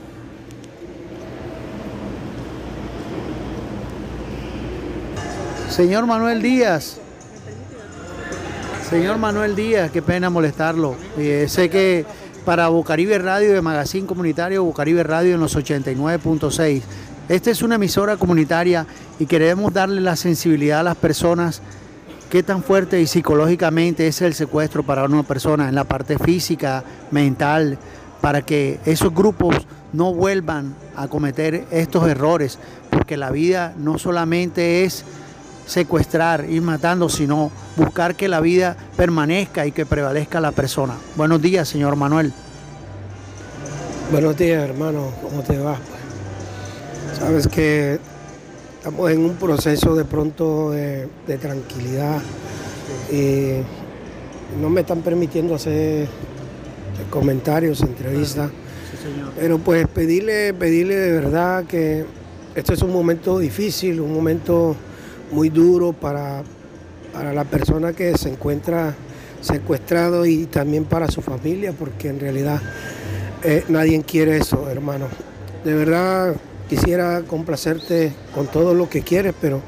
Señor 5.67 6.05
Manuel 6.05 6.43
Díaz, 6.43 6.99
Señor 8.87 9.17
Manuel 9.17 9.55
Díaz, 9.55 9.89
qué 9.89 10.03
pena 10.03 10.29
molestarlo. 10.29 10.95
Eh, 11.17 11.47
sé 11.49 11.71
que 11.71 12.05
para 12.45 12.67
Bocaribe 12.67 13.17
Radio 13.17 13.51
de 13.51 13.63
Magazine 13.63 14.05
Comunitario, 14.05 14.63
Bocaribe 14.63 15.01
Radio 15.01 15.33
en 15.33 15.41
los 15.41 15.57
89.6. 15.57 16.83
Esta 17.27 17.49
es 17.49 17.63
una 17.63 17.75
emisora 17.75 18.15
comunitaria 18.15 18.85
y 19.17 19.25
queremos 19.25 19.73
darle 19.73 20.01
la 20.01 20.15
sensibilidad 20.15 20.81
a 20.81 20.83
las 20.83 20.97
personas 20.97 21.63
qué 22.29 22.43
tan 22.43 22.63
fuerte 22.63 23.01
y 23.01 23.07
psicológicamente 23.07 24.07
es 24.07 24.21
el 24.21 24.33
secuestro 24.33 24.83
para 24.83 25.05
una 25.05 25.23
persona 25.23 25.69
en 25.69 25.75
la 25.75 25.83
parte 25.83 26.17
física, 26.17 26.83
mental, 27.11 27.77
para 28.21 28.41
que 28.41 28.79
esos 28.85 29.13
grupos 29.13 29.67
no 29.93 30.13
vuelvan 30.13 30.75
a 30.95 31.07
cometer 31.07 31.65
estos 31.71 32.07
errores, 32.07 32.59
porque 32.89 33.17
la 33.17 33.31
vida 33.31 33.73
no 33.77 33.97
solamente 33.97 34.83
es 34.83 35.05
secuestrar, 35.65 36.45
ir 36.49 36.61
matando, 36.61 37.09
sino 37.09 37.51
buscar 37.75 38.15
que 38.15 38.27
la 38.27 38.39
vida 38.39 38.75
permanezca 38.97 39.65
y 39.65 39.71
que 39.71 39.85
prevalezca 39.85 40.39
la 40.39 40.51
persona. 40.51 40.95
Buenos 41.15 41.41
días, 41.41 41.67
señor 41.67 41.95
Manuel. 41.95 42.33
Buenos 44.11 44.37
días, 44.37 44.63
hermano. 44.63 45.11
¿Cómo 45.21 45.41
te 45.41 45.57
va? 45.57 45.77
Sabes 47.17 47.47
que 47.47 47.99
estamos 48.85 49.09
en 49.09 49.25
un 49.25 49.35
proceso 49.37 49.95
de 49.95 50.05
pronto 50.05 50.69
de, 50.69 51.07
tranquilidad 51.41 52.21
y 53.11 53.53
no 54.61 54.69
me 54.69 54.81
están 54.81 55.01
permitiendo 55.01 55.55
hacer 55.55 56.07
comentarios, 57.09 57.81
entrevistas. 57.81 58.51
Pero 59.39 59.57
pues 59.57 59.87
pedirle, 59.87 60.53
pedirle 60.53 60.97
de 60.97 61.11
verdad 61.13 61.65
que 61.65 62.05
esto 62.53 62.73
es 62.73 62.83
un 62.83 62.93
momento 62.93 63.39
difícil, 63.39 64.01
un 64.01 64.13
momento 64.13 64.75
muy 65.31 65.49
duro 65.49 65.91
para, 65.91 66.43
para 67.11 67.33
la 67.33 67.43
persona 67.43 67.91
que 67.93 68.15
se 68.15 68.29
encuentra 68.29 68.93
secuestrado 69.41 70.27
y 70.27 70.45
también 70.45 70.85
para 70.85 71.09
su 71.09 71.23
familia, 71.23 71.73
porque 71.73 72.09
en 72.09 72.19
realidad 72.19 72.61
eh, 73.41 73.63
nadie 73.67 73.99
quiere 74.03 74.37
eso, 74.37 74.69
hermano. 74.69 75.07
De 75.63 75.73
verdad 75.73 76.35
quisiera 76.69 77.21
complacerte 77.21 78.13
con 78.33 78.47
todo 78.47 78.73
lo 78.73 78.89
que 78.89 79.01
quieres, 79.01 79.33
pero 79.39 79.61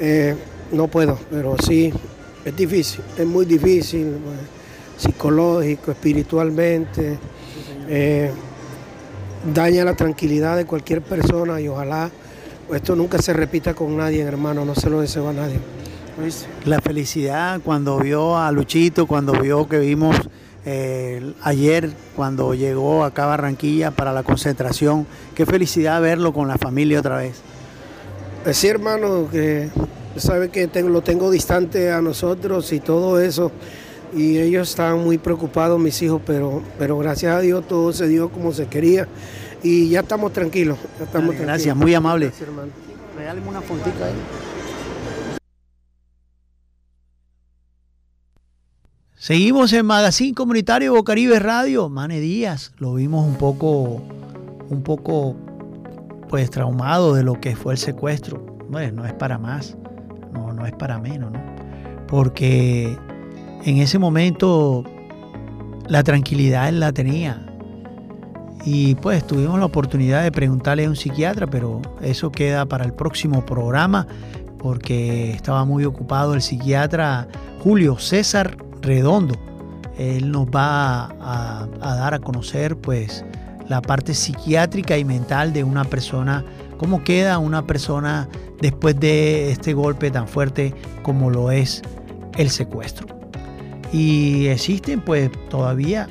eh, 0.00 0.34
no 0.72 0.88
puedo. 0.88 1.18
Pero 1.30 1.56
sí, 1.58 1.92
es 2.44 2.56
difícil, 2.56 3.00
es 3.16 3.26
muy 3.26 3.44
difícil, 3.46 4.16
pues, 4.24 4.38
psicológico, 4.96 5.90
espiritualmente. 5.90 7.18
Eh, 7.88 8.30
daña 9.52 9.84
la 9.84 9.94
tranquilidad 9.94 10.56
de 10.56 10.64
cualquier 10.64 11.02
persona 11.02 11.60
y 11.60 11.68
ojalá 11.68 12.10
esto 12.72 12.96
nunca 12.96 13.20
se 13.20 13.32
repita 13.32 13.74
con 13.74 13.96
nadie, 13.96 14.22
hermano, 14.22 14.64
no 14.64 14.74
se 14.74 14.88
lo 14.88 15.00
deseo 15.00 15.28
a 15.28 15.32
nadie. 15.32 15.58
La 16.64 16.80
felicidad 16.80 17.60
cuando 17.62 17.98
vio 17.98 18.38
a 18.38 18.50
Luchito, 18.52 19.06
cuando 19.06 19.32
vio 19.32 19.68
que 19.68 19.78
vimos 19.78 20.16
eh, 20.66 21.32
ayer, 21.42 21.90
cuando 22.16 22.54
llegó 22.54 23.04
acá 23.04 23.24
a 23.24 23.26
Barranquilla 23.26 23.90
para 23.90 24.12
la 24.12 24.22
concentración, 24.22 25.06
qué 25.34 25.44
felicidad 25.44 26.00
verlo 26.00 26.32
con 26.32 26.48
la 26.48 26.58
familia 26.58 27.00
otra 27.00 27.18
vez. 27.18 27.36
Pues 28.42 28.56
sí, 28.56 28.68
hermano, 28.68 29.28
que 29.30 29.70
sabe 30.16 30.48
que 30.48 30.68
lo 30.82 31.02
tengo 31.02 31.30
distante 31.30 31.90
a 31.90 32.00
nosotros 32.00 32.72
y 32.72 32.80
todo 32.80 33.20
eso. 33.20 33.52
Y 34.14 34.38
ellos 34.38 34.70
estaban 34.70 35.00
muy 35.00 35.18
preocupados, 35.18 35.78
mis 35.80 36.00
hijos, 36.02 36.22
pero, 36.24 36.62
pero 36.78 36.96
gracias 36.98 37.34
a 37.34 37.40
Dios 37.40 37.66
todo 37.66 37.92
se 37.92 38.06
dio 38.06 38.28
como 38.30 38.52
se 38.52 38.66
quería 38.66 39.08
y 39.62 39.88
ya 39.88 40.00
estamos 40.00 40.32
tranquilos. 40.32 40.78
estamos 41.02 41.36
Gracias, 41.36 41.74
muy 41.74 41.94
amable. 41.94 42.26
Gracias, 42.26 42.48
una 43.48 43.60
fontita 43.60 44.06
ahí. 44.06 44.12
Seguimos 49.16 49.72
en 49.72 49.86
Magazine 49.86 50.34
Comunitario 50.34 50.92
Bocaribe 50.92 51.38
Radio. 51.38 51.88
Mane 51.88 52.18
Díaz, 52.20 52.72
lo 52.78 52.94
vimos 52.94 53.24
un 53.24 53.36
poco, 53.36 54.02
un 54.68 54.82
poco, 54.82 55.36
pues 56.28 56.50
traumado 56.50 57.14
de 57.14 57.22
lo 57.22 57.40
que 57.40 57.54
fue 57.54 57.74
el 57.74 57.78
secuestro. 57.78 58.44
Bueno, 58.68 59.02
no 59.02 59.06
es 59.06 59.14
para 59.14 59.38
más, 59.38 59.76
no, 60.32 60.52
no 60.52 60.66
es 60.66 60.72
para 60.72 60.98
menos, 60.98 61.32
¿no? 61.32 61.40
Porque 62.08 62.98
en 63.64 63.78
ese 63.78 63.98
momento 63.98 64.84
la 65.86 66.02
tranquilidad 66.02 66.68
él 66.68 66.80
la 66.80 66.92
tenía. 66.92 67.46
Y 68.64 68.96
pues 68.96 69.26
tuvimos 69.26 69.58
la 69.58 69.66
oportunidad 69.66 70.24
de 70.24 70.32
preguntarle 70.32 70.86
a 70.86 70.88
un 70.88 70.96
psiquiatra, 70.96 71.46
pero 71.46 71.80
eso 72.02 72.32
queda 72.32 72.66
para 72.66 72.84
el 72.84 72.92
próximo 72.92 73.46
programa 73.46 74.06
porque 74.58 75.30
estaba 75.30 75.66
muy 75.66 75.84
ocupado 75.84 76.32
el 76.32 76.40
psiquiatra 76.40 77.28
Julio 77.62 77.98
César 77.98 78.56
Redondo. 78.84 79.34
Él 79.98 80.30
nos 80.30 80.46
va 80.46 81.06
a, 81.20 81.66
dar 81.80 82.14
a 82.14 82.18
conocer 82.18 82.76
pues 82.76 83.24
la 83.68 83.80
parte 83.80 84.14
psiquiátrica 84.14 84.98
y 84.98 85.04
mental 85.04 85.52
de 85.52 85.64
una 85.64 85.84
persona, 85.84 86.44
cómo 86.78 87.02
queda 87.02 87.38
una 87.38 87.66
persona 87.66 88.28
después 88.60 88.98
de 88.98 89.50
este 89.50 89.72
golpe 89.72 90.10
tan 90.10 90.28
fuerte 90.28 90.74
como 91.02 91.30
lo 91.30 91.50
es 91.50 91.82
el 92.36 92.50
secuestro. 92.50 93.06
Y 93.92 94.46
existen 94.48 95.00
pues 95.00 95.30
todavía 95.48 96.08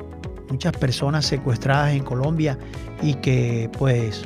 muchas 0.50 0.72
personas 0.72 1.26
secuestradas 1.26 1.92
en 1.92 2.02
Colombia 2.02 2.58
y 3.02 3.14
que 3.14 3.70
pues 3.78 4.24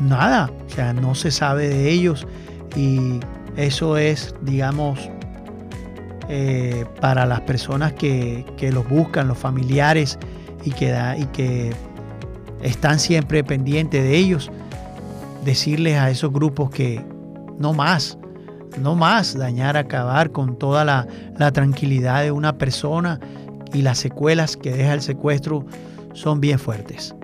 nada, 0.00 0.50
o 0.66 0.70
sea, 0.70 0.92
no 0.92 1.14
se 1.14 1.30
sabe 1.30 1.68
de 1.68 1.90
ellos 1.90 2.26
y 2.76 3.20
eso 3.56 3.96
es, 3.96 4.34
digamos, 4.42 5.10
eh, 6.28 6.84
para 7.00 7.26
las 7.26 7.40
personas 7.40 7.92
que, 7.92 8.44
los 8.72 8.88
buscan, 8.88 9.28
los 9.28 9.38
familiares 9.38 10.18
y 10.64 10.70
que, 10.70 11.74
están 12.62 13.00
siempre 13.00 13.42
pendientes 13.42 14.04
de 14.04 14.16
ellos, 14.16 14.50
decirles 15.44 15.98
a 15.98 16.10
esos 16.10 16.32
grupos 16.32 16.70
que 16.70 17.04
no 17.58 17.72
más, 17.72 18.18
no 18.80 18.94
más 18.94 19.36
dañar, 19.36 19.76
acabar 19.76 20.30
con 20.30 20.56
toda 20.56 20.84
la, 20.84 21.06
tranquilidad 21.52 22.22
de 22.22 22.30
una 22.30 22.56
persona 22.56 23.18
y 23.72 23.82
las 23.82 23.98
secuelas 23.98 24.56
que 24.56 24.70
deja 24.70 24.94
el 24.94 25.02
secuestro 25.02 25.66
son 26.14 26.40
bien 26.40 26.58
fuertes. 26.58 27.16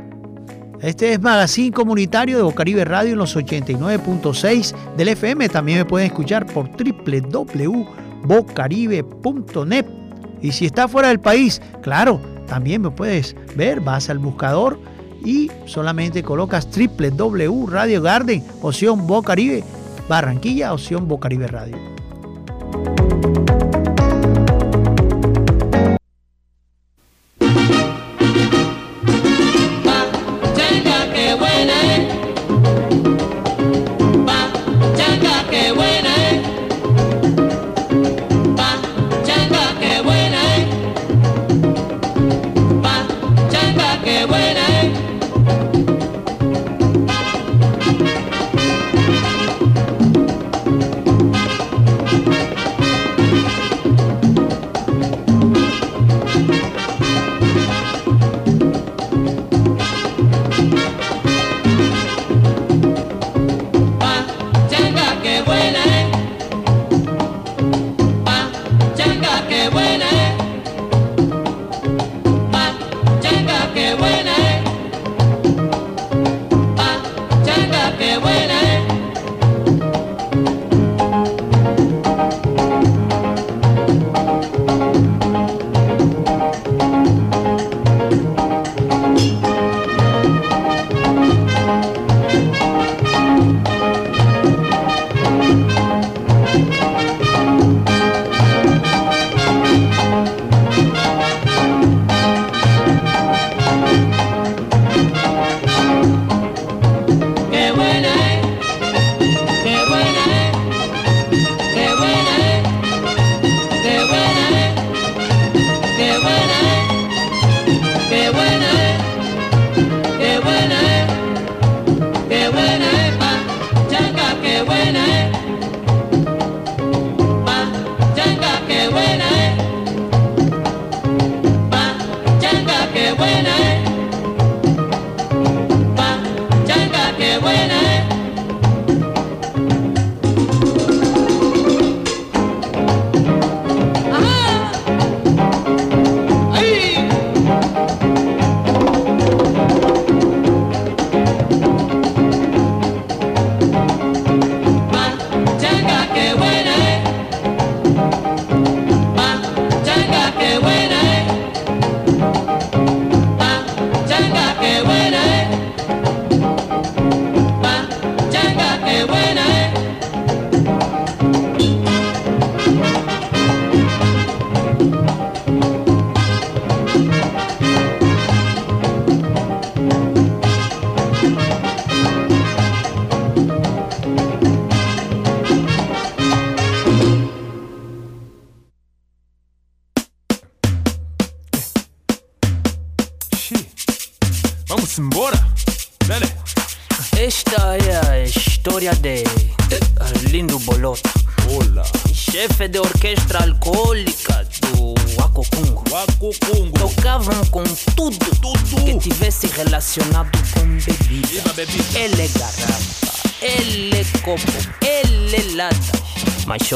Este 0.80 1.12
es 1.12 1.20
Magazine 1.20 1.72
Comunitario 1.72 2.36
de 2.36 2.42
Bocaribe 2.42 2.84
Radio 2.84 3.12
en 3.12 3.18
los 3.18 3.36
89.6 3.36 4.74
del 4.96 5.08
FM. 5.08 5.48
También 5.48 5.78
me 5.78 5.84
pueden 5.84 6.06
escuchar 6.06 6.46
por 6.46 6.68
www.bocaribe.net. 8.24 9.86
Y 10.40 10.52
si 10.52 10.66
está 10.66 10.88
fuera 10.88 11.08
del 11.08 11.20
país, 11.20 11.60
claro, 11.82 12.20
también 12.46 12.82
me 12.82 12.90
puedes 12.90 13.34
ver, 13.56 13.80
vas 13.80 14.08
al 14.08 14.18
buscador 14.18 14.78
y 15.24 15.50
solamente 15.66 16.22
colocas 16.22 16.68
www 16.70 17.66
Radio 17.66 18.02
Garden, 18.02 18.44
opción 18.62 19.06
Bocaribe, 19.06 19.64
Barranquilla, 20.08 20.72
opción 20.72 21.08
Bocaribe 21.08 21.48
Radio. 21.48 21.97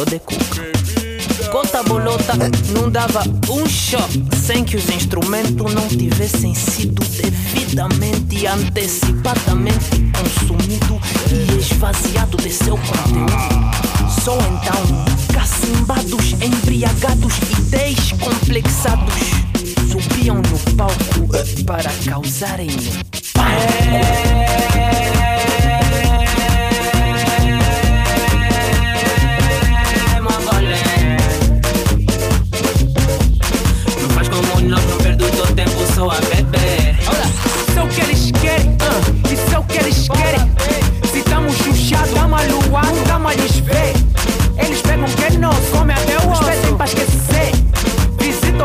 Show 0.03 0.05
de 0.05 0.19
cuca. 0.19 0.73
Conta 1.51 1.83
bolota 1.83 2.33
não 2.75 2.91
dava 2.91 3.23
um 3.51 3.67
choque 3.67 4.23
sem 4.37 4.65
que 4.65 4.77
os 4.77 4.89
instrumentos 4.89 5.75
não 5.75 5.87
tivessem 5.89 6.55
sido 6.55 7.03
devidamente, 7.05 8.47
antecipadamente 8.47 9.02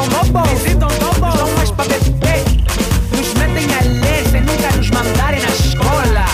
nos 0.09 0.65
então, 0.65 0.87
mais. 1.55 2.43
Nos 3.11 3.33
metem 3.33 3.67
a 3.75 3.83
nunca 4.41 4.75
nos 4.75 4.89
mandarem 4.89 5.41
na 5.41 5.49
escola. 5.49 6.25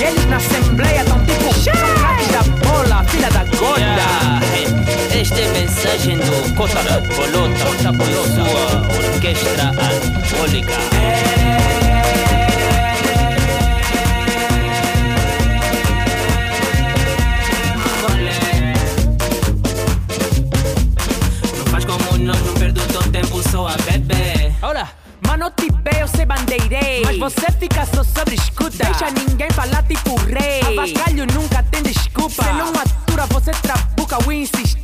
Eles 0.00 0.26
na 0.26 0.36
assembleia 0.36 1.04
tão 1.04 1.18
tipo 1.24 1.54
craques 1.98 2.28
da 2.28 2.42
bola, 2.66 3.04
filha 3.04 3.30
da 3.30 3.44
gorda. 3.44 4.40
É 5.12 5.48
mensagem 5.48 6.18
do 6.18 6.54
sua 8.24 9.12
orquestra 9.14 9.72
alcoólica. 9.78 10.72
É. 10.96 11.79
você 27.30 27.52
fica 27.52 27.86
só 27.86 28.02
sobre 28.02 28.34
escuta. 28.34 28.84
Deixa 28.84 29.10
ninguém 29.10 29.50
falar 29.50 29.82
tipo 29.84 30.16
rei. 30.16 30.62
Avascalho 30.62 31.26
nunca 31.32 31.62
tem 31.62 31.82
desculpa. 31.82 32.42
Você 32.42 32.52
não 32.52 32.70
atura, 32.70 33.26
você 33.26 33.52
trabuca 33.52 34.18
o 34.26 34.32
insistente. 34.32 34.79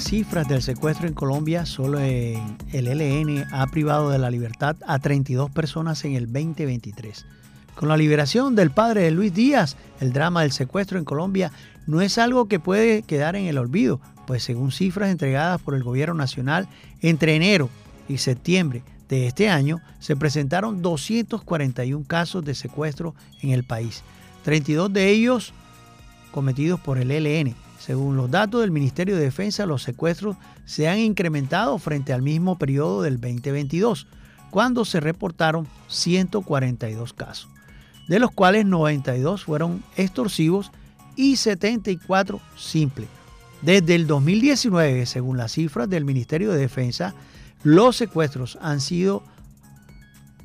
Cifras 0.00 0.46
del 0.48 0.62
secuestro 0.62 1.08
en 1.08 1.14
Colombia, 1.14 1.64
solo 1.64 1.98
el 2.00 2.38
LN 2.72 3.46
ha 3.52 3.66
privado 3.68 4.10
de 4.10 4.18
la 4.18 4.30
libertad 4.30 4.76
a 4.86 4.98
32 4.98 5.50
personas 5.50 6.04
en 6.04 6.14
el 6.14 6.26
2023. 6.26 7.24
Con 7.74 7.88
la 7.88 7.96
liberación 7.96 8.54
del 8.54 8.70
padre 8.70 9.02
de 9.02 9.10
Luis 9.10 9.32
Díaz, 9.32 9.76
el 10.00 10.12
drama 10.12 10.42
del 10.42 10.52
secuestro 10.52 10.98
en 10.98 11.04
Colombia 11.04 11.52
no 11.86 12.00
es 12.00 12.18
algo 12.18 12.46
que 12.46 12.60
puede 12.60 13.02
quedar 13.02 13.36
en 13.36 13.46
el 13.46 13.58
olvido, 13.58 14.00
pues 14.26 14.42
según 14.42 14.72
cifras 14.72 15.10
entregadas 15.10 15.60
por 15.60 15.74
el 15.74 15.82
gobierno 15.82 16.14
nacional, 16.14 16.68
entre 17.00 17.34
enero 17.34 17.70
y 18.08 18.18
septiembre 18.18 18.82
de 19.08 19.26
este 19.26 19.48
año 19.48 19.80
se 19.98 20.16
presentaron 20.16 20.82
241 20.82 22.04
casos 22.06 22.44
de 22.44 22.54
secuestro 22.54 23.14
en 23.42 23.50
el 23.50 23.64
país, 23.64 24.02
32 24.44 24.92
de 24.92 25.10
ellos 25.10 25.52
cometidos 26.32 26.80
por 26.80 26.98
el 26.98 27.10
ELN. 27.10 27.65
Según 27.86 28.16
los 28.16 28.32
datos 28.32 28.62
del 28.62 28.72
Ministerio 28.72 29.14
de 29.14 29.22
Defensa, 29.22 29.64
los 29.64 29.84
secuestros 29.84 30.34
se 30.64 30.88
han 30.88 30.98
incrementado 30.98 31.78
frente 31.78 32.12
al 32.12 32.20
mismo 32.20 32.58
periodo 32.58 33.00
del 33.02 33.20
2022, 33.20 34.08
cuando 34.50 34.84
se 34.84 34.98
reportaron 34.98 35.68
142 35.86 37.12
casos, 37.12 37.48
de 38.08 38.18
los 38.18 38.32
cuales 38.32 38.66
92 38.66 39.44
fueron 39.44 39.84
extorsivos 39.96 40.72
y 41.14 41.36
74 41.36 42.40
simples. 42.56 43.08
Desde 43.62 43.94
el 43.94 44.08
2019, 44.08 45.06
según 45.06 45.36
las 45.36 45.52
cifras 45.52 45.88
del 45.88 46.04
Ministerio 46.04 46.50
de 46.50 46.58
Defensa, 46.58 47.14
los 47.62 47.94
secuestros 47.94 48.58
han 48.60 48.80
sido 48.80 49.22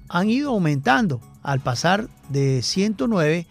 han 0.10 0.30
ido 0.30 0.52
aumentando 0.52 1.22
al 1.42 1.60
pasar 1.60 2.08
de 2.30 2.62
109 2.62 3.48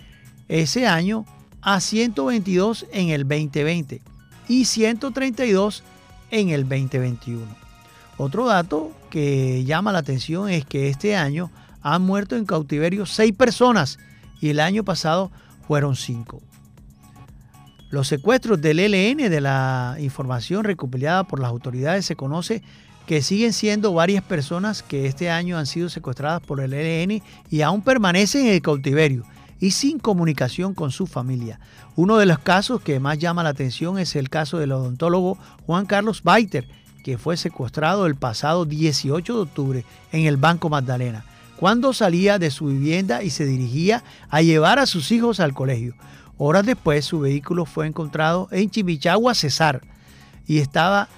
ese 0.46 0.86
año 0.86 1.24
a 1.62 1.80
122 1.80 2.86
en 2.92 3.10
el 3.10 3.22
2020 3.22 4.00
y 4.48 4.64
132 4.64 5.82
en 6.30 6.50
el 6.50 6.62
2021. 6.62 7.46
Otro 8.16 8.46
dato 8.46 8.92
que 9.10 9.64
llama 9.64 9.92
la 9.92 9.98
atención 9.98 10.48
es 10.50 10.64
que 10.64 10.88
este 10.88 11.16
año 11.16 11.50
han 11.82 12.02
muerto 12.02 12.36
en 12.36 12.44
cautiverio 12.44 13.06
6 13.06 13.32
personas 13.34 13.98
y 14.40 14.50
el 14.50 14.60
año 14.60 14.84
pasado 14.84 15.30
fueron 15.66 15.96
5. 15.96 16.40
Los 17.90 18.08
secuestros 18.08 18.60
del 18.60 18.78
ELN 18.78 19.30
de 19.30 19.40
la 19.40 19.96
información 19.98 20.64
recopilada 20.64 21.24
por 21.24 21.40
las 21.40 21.50
autoridades 21.50 22.06
se 22.06 22.16
conoce 22.16 22.62
que 23.06 23.22
siguen 23.22 23.52
siendo 23.52 23.92
varias 23.92 24.22
personas 24.22 24.84
que 24.84 25.06
este 25.06 25.30
año 25.30 25.58
han 25.58 25.66
sido 25.66 25.88
secuestradas 25.88 26.40
por 26.40 26.60
el 26.60 26.72
ELN 26.72 27.22
y 27.50 27.62
aún 27.62 27.82
permanecen 27.82 28.46
en 28.46 28.52
el 28.52 28.62
cautiverio 28.62 29.24
y 29.60 29.72
sin 29.72 29.98
comunicación 29.98 30.74
con 30.74 30.90
su 30.90 31.06
familia. 31.06 31.60
Uno 31.94 32.16
de 32.16 32.26
los 32.26 32.38
casos 32.38 32.80
que 32.80 32.98
más 32.98 33.18
llama 33.18 33.42
la 33.42 33.50
atención 33.50 33.98
es 33.98 34.16
el 34.16 34.30
caso 34.30 34.58
del 34.58 34.72
odontólogo 34.72 35.38
Juan 35.66 35.86
Carlos 35.86 36.22
Baiter, 36.22 36.66
que 37.04 37.18
fue 37.18 37.36
secuestrado 37.36 38.06
el 38.06 38.16
pasado 38.16 38.64
18 38.64 39.34
de 39.34 39.40
octubre 39.40 39.84
en 40.12 40.26
el 40.26 40.38
Banco 40.38 40.68
Magdalena, 40.68 41.24
cuando 41.56 41.92
salía 41.92 42.38
de 42.38 42.50
su 42.50 42.66
vivienda 42.66 43.22
y 43.22 43.30
se 43.30 43.44
dirigía 43.44 44.02
a 44.30 44.42
llevar 44.42 44.78
a 44.78 44.86
sus 44.86 45.12
hijos 45.12 45.40
al 45.40 45.52
colegio. 45.52 45.94
Horas 46.38 46.64
después 46.64 47.04
su 47.04 47.20
vehículo 47.20 47.66
fue 47.66 47.86
encontrado 47.86 48.48
en 48.50 48.70
Chimichagua, 48.70 49.34
Cesar, 49.34 49.82
y 50.46 50.58
estaba 50.58 51.08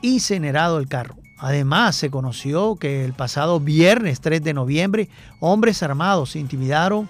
incinerado 0.00 0.78
el 0.78 0.88
carro. 0.88 1.16
Además, 1.38 1.96
se 1.96 2.10
conoció 2.10 2.76
que 2.76 3.04
el 3.04 3.12
pasado 3.12 3.60
viernes 3.60 4.20
3 4.20 4.42
de 4.42 4.54
noviembre, 4.54 5.10
hombres 5.40 5.82
armados 5.82 6.36
intimidaron 6.36 7.08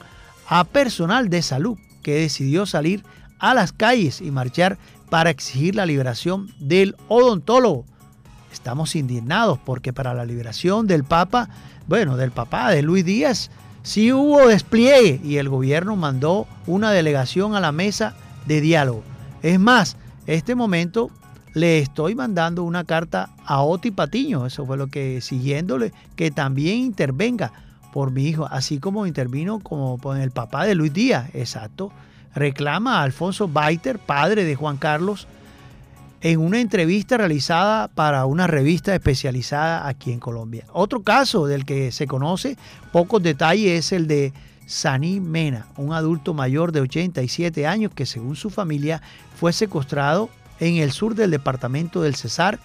a 0.49 0.65
personal 0.65 1.29
de 1.29 1.43
salud 1.43 1.79
que 2.03 2.15
decidió 2.15 2.67
salir 2.67 3.03
a 3.39 3.55
las 3.55 3.73
calles 3.73 4.21
y 4.21 4.31
marchar 4.31 4.79
para 5.11 5.31
exigir 5.31 5.75
la 5.75 5.87
liberación 5.87 6.49
del 6.59 6.97
odontólogo. 7.09 7.85
Estamos 8.53 8.95
indignados 8.97 9.59
porque 9.65 9.93
para 9.93 10.15
la 10.15 10.25
liberación 10.25 10.87
del 10.87 11.05
Papa, 11.05 11.49
bueno, 11.87 12.17
del 12.17 12.31
papá 12.31 12.71
de 12.71 12.83
Luis 12.83 13.05
Díaz, 13.05 13.51
sí 13.83 14.13
hubo 14.13 14.47
despliegue 14.49 15.21
y 15.23 15.37
el 15.37 15.49
gobierno 15.49 15.97
mandó 15.97 16.47
una 16.67 16.91
delegación 16.91 17.55
a 17.55 17.61
la 17.61 17.73
mesa 17.73 18.15
de 18.47 18.61
diálogo. 18.61 19.03
Es 19.43 19.59
más, 19.59 19.97
este 20.27 20.55
momento 20.55 21.11
le 21.53 21.79
estoy 21.79 22.15
mandando 22.15 22.65
una 22.65 22.85
carta 22.85 23.31
a 23.45 23.63
Oti 23.63 23.91
Patiño, 23.91 24.47
eso 24.47 24.67
fue 24.67 24.77
lo 24.77 24.89
que 24.89 25.21
siguiéndole, 25.21 25.93
que 26.17 26.31
también 26.31 26.79
intervenga 26.79 27.53
por 27.95 28.11
mi 28.11 28.27
hijo, 28.27 28.49
así 28.51 28.81
como 28.81 29.07
intervino 29.07 29.61
como 29.61 29.99
con 29.99 30.21
el 30.21 30.33
papá 30.33 30.65
de 30.65 30.75
Luis 30.75 30.93
Díaz, 30.93 31.31
exacto. 31.33 31.93
Reclama 32.35 32.99
a 32.99 33.03
Alfonso 33.05 33.47
Baiter, 33.47 34.01
padre 34.01 34.43
de 34.43 34.57
Juan 34.57 34.79
Carlos, 34.79 35.29
en 36.21 36.41
una 36.41 36.59
entrevista 36.59 37.19
realizada 37.19 37.87
para 37.87 38.27
una 38.27 38.49
revista 38.49 38.93
especializada 38.93 39.87
aquí 39.87 40.11
en 40.11 40.19
Colombia. 40.19 40.65
Otro 40.73 41.05
caso 41.05 41.47
del 41.47 41.65
que 41.65 41.93
se 41.93 42.09
conoce 42.09 42.59
pocos 42.91 43.23
detalles 43.23 43.87
es 43.87 43.93
el 43.93 44.09
de 44.09 44.33
Saní 44.67 45.21
Mena, 45.21 45.69
un 45.77 45.93
adulto 45.93 46.35
mayor 46.35 46.73
de 46.73 46.81
87 46.81 47.65
años 47.69 47.93
que 47.95 48.07
según 48.07 48.35
su 48.35 48.51
familia 48.51 49.03
fue 49.37 49.53
secuestrado 49.53 50.31
en 50.59 50.79
el 50.79 50.91
sur 50.91 51.15
del 51.15 51.31
departamento 51.31 52.03
del 52.03 52.17
Cesar. 52.17 52.59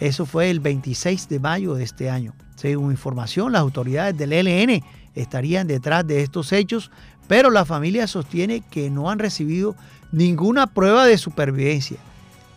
Eso 0.00 0.24
fue 0.24 0.50
el 0.50 0.60
26 0.60 1.28
de 1.28 1.38
mayo 1.38 1.74
de 1.74 1.84
este 1.84 2.08
año. 2.08 2.32
Según 2.56 2.90
información, 2.90 3.52
las 3.52 3.60
autoridades 3.60 4.16
del 4.16 4.32
ELN 4.32 4.82
estarían 5.14 5.66
detrás 5.66 6.06
de 6.06 6.22
estos 6.22 6.52
hechos, 6.52 6.90
pero 7.28 7.50
la 7.50 7.66
familia 7.66 8.06
sostiene 8.06 8.62
que 8.70 8.90
no 8.90 9.10
han 9.10 9.18
recibido 9.18 9.76
ninguna 10.10 10.66
prueba 10.66 11.04
de 11.04 11.18
supervivencia. 11.18 11.98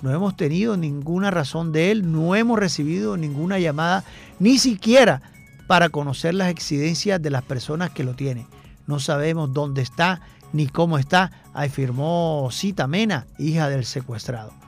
No 0.02 0.12
hemos 0.12 0.36
tenido 0.36 0.78
ninguna 0.78 1.32
razón 1.32 1.72
de 1.72 1.92
él, 1.92 2.12
no 2.12 2.36
hemos 2.36 2.60
recibido 2.60 3.18
ninguna 3.18 3.60
llamada, 3.60 4.04
ni 4.40 4.58
siquiera 4.58 5.22
para 5.68 5.90
conocer 5.90 6.34
las 6.34 6.50
exidencias 6.50 7.22
de 7.22 7.30
las 7.30 7.44
personas 7.44 7.90
que 7.92 8.04
lo 8.04 8.14
tienen. 8.14 8.48
No 8.88 9.00
sabemos 9.00 9.54
dónde 9.54 9.82
está 9.82 10.22
ni 10.52 10.68
cómo 10.68 10.98
está, 10.98 11.32
afirmó 11.54 12.48
Cita 12.52 12.88
Mena, 12.88 13.28
hija 13.38 13.70
del 13.70 13.86
secuestrado. 13.86 14.63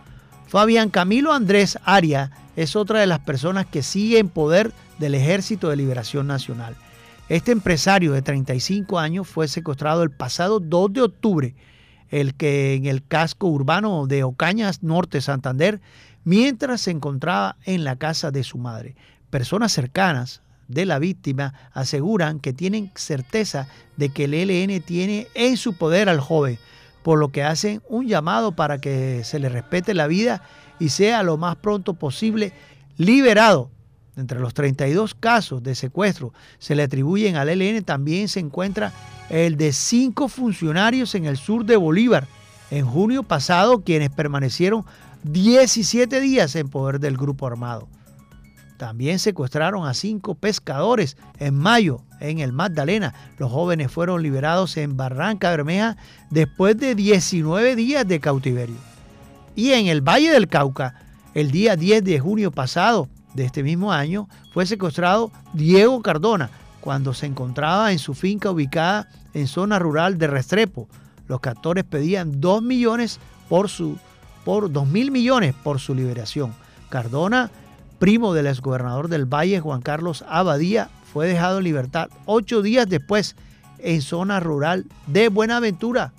Fabián 0.47 0.89
Camilo 0.89 1.33
Andrés 1.33 1.79
Aria 1.83 2.31
es 2.55 2.75
otra 2.75 2.99
de 2.99 3.07
las 3.07 3.19
personas 3.19 3.65
que 3.65 3.83
sigue 3.83 4.19
en 4.19 4.29
poder 4.29 4.71
del 4.99 5.15
Ejército 5.15 5.69
de 5.69 5.75
Liberación 5.75 6.27
Nacional. 6.27 6.75
Este 7.27 7.51
empresario 7.51 8.13
de 8.13 8.21
35 8.21 8.99
años 8.99 9.27
fue 9.27 9.47
secuestrado 9.47 10.03
el 10.03 10.11
pasado 10.11 10.59
2 10.59 10.93
de 10.93 11.01
octubre, 11.01 11.55
el 12.09 12.35
que 12.35 12.75
en 12.75 12.85
el 12.85 13.03
casco 13.03 13.47
urbano 13.47 14.05
de 14.05 14.23
Ocañas 14.23 14.83
Norte, 14.83 15.21
Santander, 15.21 15.81
mientras 16.23 16.81
se 16.81 16.91
encontraba 16.91 17.57
en 17.65 17.83
la 17.83 17.95
casa 17.95 18.29
de 18.29 18.43
su 18.43 18.59
madre. 18.59 18.95
Personas 19.31 19.71
cercanas 19.71 20.41
de 20.67 20.85
la 20.85 20.99
víctima 20.99 21.53
aseguran 21.73 22.39
que 22.39 22.53
tienen 22.53 22.91
certeza 22.95 23.67
de 23.97 24.09
que 24.09 24.25
el 24.25 24.35
ELN 24.35 24.81
tiene 24.81 25.27
en 25.33 25.57
su 25.57 25.73
poder 25.73 26.09
al 26.09 26.19
joven, 26.19 26.59
por 27.05 27.19
lo 27.19 27.29
que 27.29 27.43
hacen 27.43 27.83
un 27.87 28.07
llamado 28.07 28.53
para 28.53 28.79
que 28.79 29.23
se 29.23 29.37
le 29.37 29.47
respete 29.47 29.93
la 29.93 30.07
vida 30.07 30.41
y 30.79 30.89
sea 30.89 31.21
lo 31.21 31.37
más 31.37 31.55
pronto 31.55 31.93
posible 31.93 32.51
liberado. 32.97 33.69
Entre 34.17 34.39
los 34.39 34.55
32 34.55 35.13
casos 35.13 35.61
de 35.61 35.75
secuestro 35.75 36.33
se 36.57 36.73
le 36.73 36.81
atribuyen 36.81 37.35
al 37.35 37.49
ELN 37.49 37.83
también 37.83 38.27
se 38.27 38.39
encuentra 38.39 38.91
el 39.29 39.55
de 39.55 39.71
cinco 39.71 40.29
funcionarios 40.29 41.13
en 41.13 41.25
el 41.25 41.37
sur 41.37 41.63
de 41.63 41.75
Bolívar 41.75 42.25
en 42.71 42.87
junio 42.87 43.21
pasado, 43.21 43.83
quienes 43.83 44.09
permanecieron 44.09 44.83
17 45.21 46.19
días 46.21 46.55
en 46.55 46.69
poder 46.69 46.99
del 46.99 47.17
grupo 47.17 47.45
armado. 47.45 47.87
También 48.77 49.19
secuestraron 49.19 49.87
a 49.87 49.93
cinco 49.93 50.33
pescadores 50.33 51.17
en 51.37 51.53
mayo 51.53 52.01
en 52.19 52.39
el 52.39 52.53
Magdalena. 52.53 53.13
Los 53.37 53.51
jóvenes 53.51 53.91
fueron 53.91 54.21
liberados 54.23 54.77
en 54.77 54.97
Barranca 54.97 55.49
Bermeja 55.49 55.97
después 56.29 56.77
de 56.77 56.95
19 56.95 57.75
días 57.75 58.07
de 58.07 58.19
cautiverio. 58.19 58.77
Y 59.55 59.71
en 59.71 59.87
el 59.87 60.01
Valle 60.01 60.31
del 60.31 60.47
Cauca, 60.47 60.95
el 61.33 61.51
día 61.51 61.75
10 61.75 62.03
de 62.03 62.19
junio 62.19 62.51
pasado 62.51 63.07
de 63.33 63.45
este 63.45 63.63
mismo 63.63 63.91
año, 63.91 64.27
fue 64.53 64.65
secuestrado 64.65 65.31
Diego 65.53 66.01
Cardona, 66.01 66.49
cuando 66.81 67.13
se 67.13 67.25
encontraba 67.25 67.91
en 67.91 67.99
su 67.99 68.13
finca 68.13 68.51
ubicada 68.51 69.09
en 69.33 69.47
zona 69.47 69.79
rural 69.79 70.17
de 70.17 70.27
Restrepo. 70.27 70.87
Los 71.27 71.39
captores 71.39 71.83
pedían 71.83 72.39
2 72.39 72.61
millones 72.61 73.19
por 73.49 73.69
su 73.69 73.97
por 74.45 74.71
2 74.71 74.87
mil 74.87 75.09
millones 75.09 75.55
por 75.63 75.79
su 75.79 75.95
liberación. 75.95 76.53
Cardona, 76.89 77.49
primo 77.97 78.33
del 78.33 78.45
exgobernador 78.45 79.07
del 79.07 79.25
Valle, 79.25 79.59
Juan 79.59 79.81
Carlos 79.81 80.23
Abadía, 80.29 80.89
fue 81.15 81.29
dejado 81.29 81.59
en 81.59 81.63
libertad 81.63 82.09
ocho 82.25 82.61
días 82.61 82.89
después 82.89 83.37
en 83.79 84.01
zona 84.01 84.41
rural 84.41 84.83
de 85.07 85.29
Buenaventura. 85.29 86.11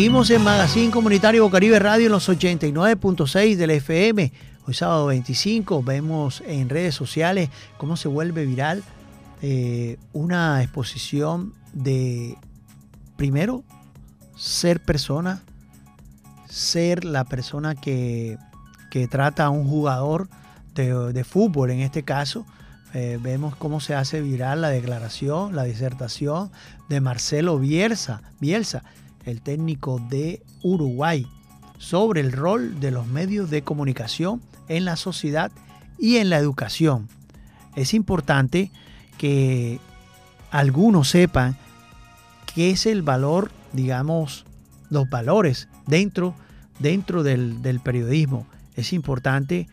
Seguimos 0.00 0.30
en 0.30 0.42
Magazine 0.42 0.90
Comunitario 0.90 1.42
Bocaribe 1.42 1.78
Radio 1.78 2.06
en 2.06 2.12
los 2.12 2.26
89.6 2.30 3.56
del 3.56 3.70
FM. 3.72 4.32
Hoy 4.66 4.72
sábado 4.72 5.04
25 5.04 5.82
vemos 5.82 6.42
en 6.46 6.70
redes 6.70 6.94
sociales 6.94 7.50
cómo 7.76 7.98
se 7.98 8.08
vuelve 8.08 8.46
viral 8.46 8.82
eh, 9.42 9.98
una 10.14 10.62
exposición 10.62 11.52
de, 11.74 12.38
primero, 13.18 13.62
ser 14.38 14.80
persona, 14.80 15.42
ser 16.48 17.04
la 17.04 17.24
persona 17.24 17.74
que, 17.74 18.38
que 18.90 19.06
trata 19.06 19.44
a 19.44 19.50
un 19.50 19.68
jugador 19.68 20.30
de, 20.72 21.24
fútbol 21.24 21.72
en 21.72 21.80
este 21.80 22.04
caso. 22.04 22.46
Eh, 22.94 23.18
vemos 23.20 23.54
cómo 23.54 23.80
se 23.80 23.94
hace 23.94 24.22
viral 24.22 24.62
la 24.62 24.70
declaración, 24.70 25.54
la 25.54 25.64
disertación 25.64 26.50
de 26.88 27.02
Marcelo 27.02 27.58
Bielsa, 27.58 28.22
Bielsa 28.40 28.82
el 29.24 29.40
técnico 29.42 30.00
de 30.08 30.42
Uruguay, 30.62 31.26
sobre 31.78 32.20
el 32.20 32.32
rol 32.32 32.78
de 32.80 32.90
los 32.90 33.06
medios 33.06 33.50
de 33.50 33.62
comunicación 33.62 34.42
en 34.68 34.84
la 34.84 34.96
sociedad 34.96 35.50
y 35.98 36.16
en 36.16 36.30
la 36.30 36.38
educación. 36.38 37.08
Es 37.74 37.94
importante 37.94 38.70
que 39.18 39.80
algunos 40.50 41.08
sepan 41.08 41.56
qué 42.54 42.70
es 42.70 42.86
el 42.86 43.02
valor, 43.02 43.50
digamos, 43.72 44.44
los 44.88 45.08
valores 45.08 45.68
dentro, 45.86 46.34
dentro 46.78 47.22
del, 47.22 47.80
periodismo. 47.82 48.46
Es 48.74 48.92
importante 48.92 49.68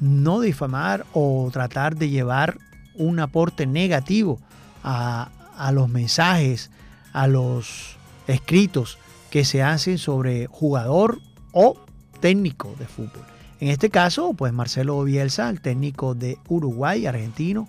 no 0.00 0.40
difamar 0.40 1.06
o 1.12 1.48
tratar 1.52 1.96
de 1.96 2.10
llevar 2.10 2.58
un 2.94 3.20
aporte 3.20 3.66
negativo 3.66 4.38
a, 4.84 5.30
a 5.56 5.72
los 5.72 5.88
mensajes, 5.88 6.70
a 7.12 7.26
los 7.26 7.96
escritos 8.26 8.98
que 9.30 9.44
se 9.44 9.62
hacen 9.62 9.98
sobre 9.98 10.46
jugador 10.46 11.20
o 11.52 11.76
técnico 12.20 12.74
de 12.78 12.86
fútbol. 12.86 13.24
En 13.60 13.68
este 13.68 13.90
caso, 13.90 14.34
pues 14.34 14.52
Marcelo 14.52 15.02
Bielsa, 15.04 15.48
el 15.48 15.60
técnico 15.60 16.14
de 16.14 16.38
Uruguay, 16.48 17.06
argentino, 17.06 17.68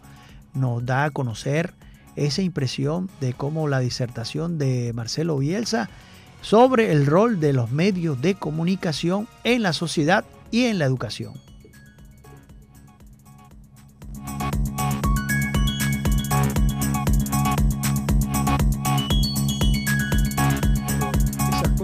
nos 0.53 0.85
da 0.85 1.05
a 1.05 1.11
conocer 1.11 1.73
esa 2.15 2.41
impresión 2.41 3.09
de 3.21 3.33
cómo 3.33 3.67
la 3.67 3.79
disertación 3.79 4.57
de 4.57 4.91
Marcelo 4.93 5.37
Bielsa 5.37 5.89
sobre 6.41 6.91
el 6.91 7.05
rol 7.05 7.39
de 7.39 7.53
los 7.53 7.71
medios 7.71 8.21
de 8.21 8.35
comunicación 8.35 9.27
en 9.43 9.63
la 9.63 9.73
sociedad 9.73 10.25
y 10.51 10.65
en 10.65 10.79
la 10.79 10.85
educación. 10.85 11.33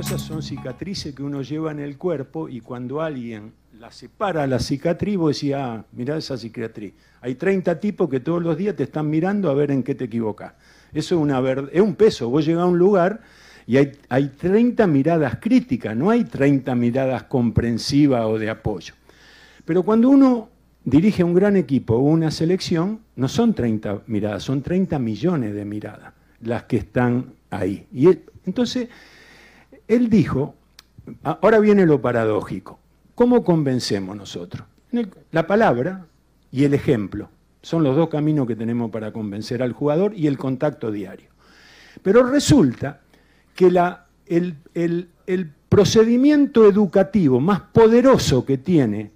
Son 0.07 0.41
cicatrices 0.41 1.13
que 1.13 1.23
uno 1.23 1.41
lleva 1.41 1.71
en 1.71 1.79
el 1.79 1.97
cuerpo 1.97 2.47
y 2.47 2.61
cuando 2.61 3.01
alguien 3.01 3.51
la 3.79 3.91
separa 3.91 4.47
la 4.47 4.59
cicatriz, 4.59 5.17
vos 5.17 5.35
decís, 5.35 5.55
ah, 5.55 5.83
mirá 5.91 6.17
esa 6.17 6.37
cicatriz. 6.37 6.93
Hay 7.21 7.35
30 7.35 7.79
tipos 7.79 8.09
que 8.09 8.19
todos 8.19 8.41
los 8.41 8.57
días 8.57 8.75
te 8.75 8.83
están 8.83 9.09
mirando 9.09 9.49
a 9.49 9.53
ver 9.53 9.71
en 9.71 9.83
qué 9.83 9.95
te 9.95 10.05
equivocas. 10.05 10.53
Eso 10.93 11.15
es, 11.15 11.21
una 11.21 11.41
es 11.71 11.81
un 11.81 11.95
peso. 11.95 12.29
Vos 12.29 12.45
llegás 12.45 12.63
a 12.63 12.67
un 12.67 12.77
lugar 12.77 13.21
y 13.67 13.77
hay, 13.77 13.91
hay 14.07 14.29
30 14.29 14.87
miradas 14.87 15.37
críticas, 15.39 15.95
no 15.95 16.09
hay 16.09 16.23
30 16.23 16.73
miradas 16.75 17.23
comprensivas 17.23 18.25
o 18.25 18.39
de 18.39 18.49
apoyo. 18.49 18.93
Pero 19.65 19.83
cuando 19.83 20.09
uno 20.09 20.49
dirige 20.83 21.23
un 21.23 21.33
gran 21.33 21.57
equipo 21.57 21.95
o 21.95 21.99
una 21.99 22.31
selección, 22.31 23.01
no 23.15 23.27
son 23.27 23.53
30 23.53 24.03
miradas, 24.07 24.43
son 24.43 24.61
30 24.61 24.97
millones 24.97 25.53
de 25.53 25.65
miradas 25.65 26.13
las 26.41 26.63
que 26.63 26.77
están 26.77 27.33
ahí. 27.49 27.85
Y 27.93 28.07
entonces 28.45 28.87
él 29.89 30.09
dijo, 30.09 30.55
ahora 31.23 31.59
viene 31.59 31.85
lo 31.85 31.99
paradójico, 31.99 32.79
¿cómo 33.15 33.43
convencemos 33.43 34.15
nosotros? 34.15 34.65
La 35.31 35.47
palabra 35.47 36.05
y 36.51 36.63
el 36.63 36.75
ejemplo 36.75 37.29
son 37.61 37.83
los 37.83 37.95
dos 37.95 38.07
caminos 38.07 38.47
que 38.47 38.55
tenemos 38.55 38.91
para 38.91 39.11
convencer 39.11 39.61
al 39.61 39.73
jugador 39.73 40.13
y 40.15 40.27
el 40.27 40.37
contacto 40.37 40.91
diario. 40.91 41.29
Pero 42.03 42.23
resulta 42.23 43.01
que 43.55 43.73
el, 44.27 45.07
el 45.25 45.51
procedimiento 45.67 46.69
educativo 46.69 47.39
más 47.39 47.59
poderoso 47.59 48.45
que 48.45 48.59
tiene 48.59 49.11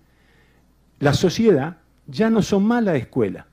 la 0.99 1.13
sociedad 1.13 1.77
ya 2.07 2.31
no 2.31 2.41
son 2.41 2.65
más 2.65 2.83
la 2.83 2.95
escuela, 2.95 3.45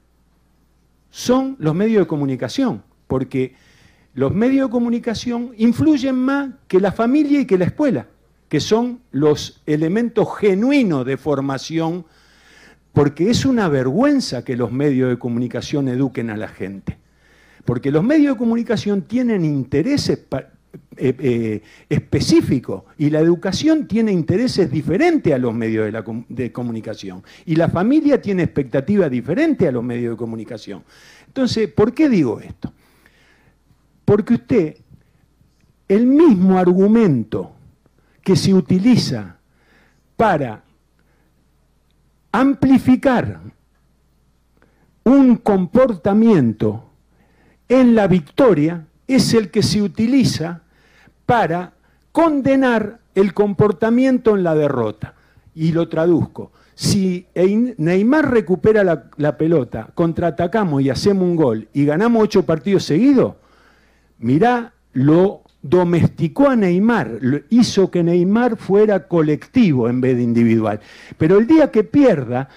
son 1.11 1.57
los 1.59 1.75
medios 1.75 2.03
de 2.05 2.07
comunicación, 2.07 2.83
porque 3.07 3.55
los 4.15 4.35
medios 4.35 4.69
de 4.69 4.73
comunicación 4.73 5.53
influyen 5.57 6.17
más 6.17 6.51
que 6.67 6.81
la 6.81 6.93
familia 6.93 7.41
y 7.41 7.47
que 7.47 7.59
la 7.59 7.67
escuela, 7.67 8.07
que 8.49 8.61
son 8.61 9.01
los 9.13 9.63
elementos 9.67 10.29
genuinos 10.39 11.07
de 11.07 11.17
formación, 11.17 12.05
porque 12.93 13.31
es 13.31 13.45
una 13.45 13.69
vergüenza 13.69 14.45
que 14.45 14.57
los 14.57 14.73
medios 14.73 15.11
de 15.11 15.19
comunicación 15.19 15.89
eduquen 15.89 16.31
a 16.31 16.37
la 16.37 16.49
gente. 16.49 16.99
Porque 17.65 17.93
los 17.93 18.03
medios 18.03 18.35
de 18.35 18.39
comunicación 18.39 19.03
tienen 19.03 19.45
intereses 19.45 20.27
eh, 20.97 21.15
eh, 21.19 21.63
específicos 21.89 22.83
y 22.99 23.11
la 23.11 23.21
educación 23.21 23.87
tiene 23.87 24.11
intereses 24.11 24.71
diferentes 24.71 25.33
a 25.33 25.39
los 25.39 25.55
medios 25.55 25.93
de, 25.93 26.25
de 26.29 26.53
comunicación 26.53 27.23
y 27.47 27.55
la 27.55 27.69
familia 27.69 28.21
tiene 28.21 28.43
expectativas 28.43 29.11
diferentes 29.11 29.69
a 29.69 29.73
los 29.73 29.85
medios 29.85 30.15
de 30.15 30.17
comunicación. 30.17 30.83
Entonces, 31.27 31.69
¿por 31.69 31.95
qué 31.95 32.09
digo 32.09 32.41
esto? 32.41 32.73
Porque 34.11 34.35
usted, 34.35 34.77
el 35.87 36.05
mismo 36.05 36.59
argumento 36.59 37.53
que 38.25 38.35
se 38.35 38.53
utiliza 38.53 39.37
para 40.17 40.65
amplificar 42.33 43.39
un 45.05 45.37
comportamiento 45.37 46.91
en 47.69 47.95
la 47.95 48.09
victoria 48.09 48.85
es 49.07 49.33
el 49.33 49.53
que 49.53 49.63
se 49.63 49.81
utiliza 49.81 50.63
para 51.25 51.75
condenar 52.11 52.99
el 53.15 53.33
comportamiento 53.33 54.35
en 54.35 54.43
la 54.43 54.57
derrota. 54.57 55.15
Y 55.55 55.71
lo 55.71 55.89
traduzco. 55.89 56.51
Si 56.75 57.29
Neymar 57.37 58.29
recupera 58.29 58.83
la, 58.83 59.39
pelota, 59.39 59.89
contraatacamos 59.95 60.83
y 60.83 60.91
hacemos 60.91 61.23
un 61.23 61.37
gol 61.37 61.69
y 61.73 61.85
ganamos 61.85 62.25
ocho 62.25 62.45
partidos 62.45 62.83
seguidos, 62.83 63.35
mirá, 64.21 64.73
lo 64.93 65.43
domesticó 65.63 66.49
a 66.49 66.57
Neymar, 66.57 67.19
hizo 67.51 67.91
que 67.91 68.03
Neymar 68.03 68.57
fuera 68.57 69.07
colectivo 69.07 69.89
en 69.89 70.01
vez 70.01 70.17
de 70.17 70.23
individual. 70.23 70.81
Pero 71.19 71.39
el 71.39 71.47
día 71.47 71.71
que 71.71 71.85
pierda, 71.85 72.49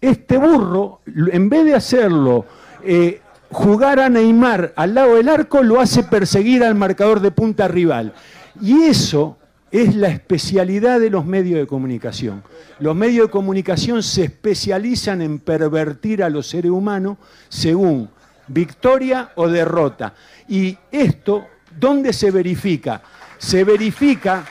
este 0.00 0.38
burro, 0.38 1.00
en 1.06 1.48
vez 1.48 1.64
de 1.64 1.74
hacerlo 1.74 2.46
eh, 2.84 3.20
jugar 3.50 4.00
a 4.00 4.08
Neymar 4.08 4.72
al 4.76 4.94
lado 4.94 5.16
del 5.16 5.28
arco, 5.28 5.62
lo 5.62 5.80
hace 5.80 6.04
perseguir 6.04 6.64
al 6.64 6.74
marcador 6.74 7.20
de 7.20 7.30
punta 7.30 7.68
rival. 7.68 8.14
Y 8.60 8.82
eso 8.82 9.36
es 9.70 9.94
la 9.94 10.08
especialidad 10.08 11.00
de 11.00 11.10
los 11.10 11.24
medios 11.24 11.58
de 11.58 11.66
comunicación. 11.66 12.42
Los 12.78 12.96
medios 12.96 13.26
de 13.26 13.30
comunicación 13.30 14.02
se 14.02 14.24
especializan 14.24 15.22
en 15.22 15.38
pervertir 15.38 16.22
a 16.22 16.30
los 16.30 16.46
seres 16.46 16.70
humanos 16.70 17.16
según 17.48 18.10
victoria 18.52 19.32
o 19.36 19.48
derrota. 19.48 20.14
Y 20.48 20.76
esto, 20.90 21.46
¿dónde 21.78 22.12
se 22.12 22.30
verifica? 22.30 23.02
Se 23.38 23.64
verifica... 23.64 24.44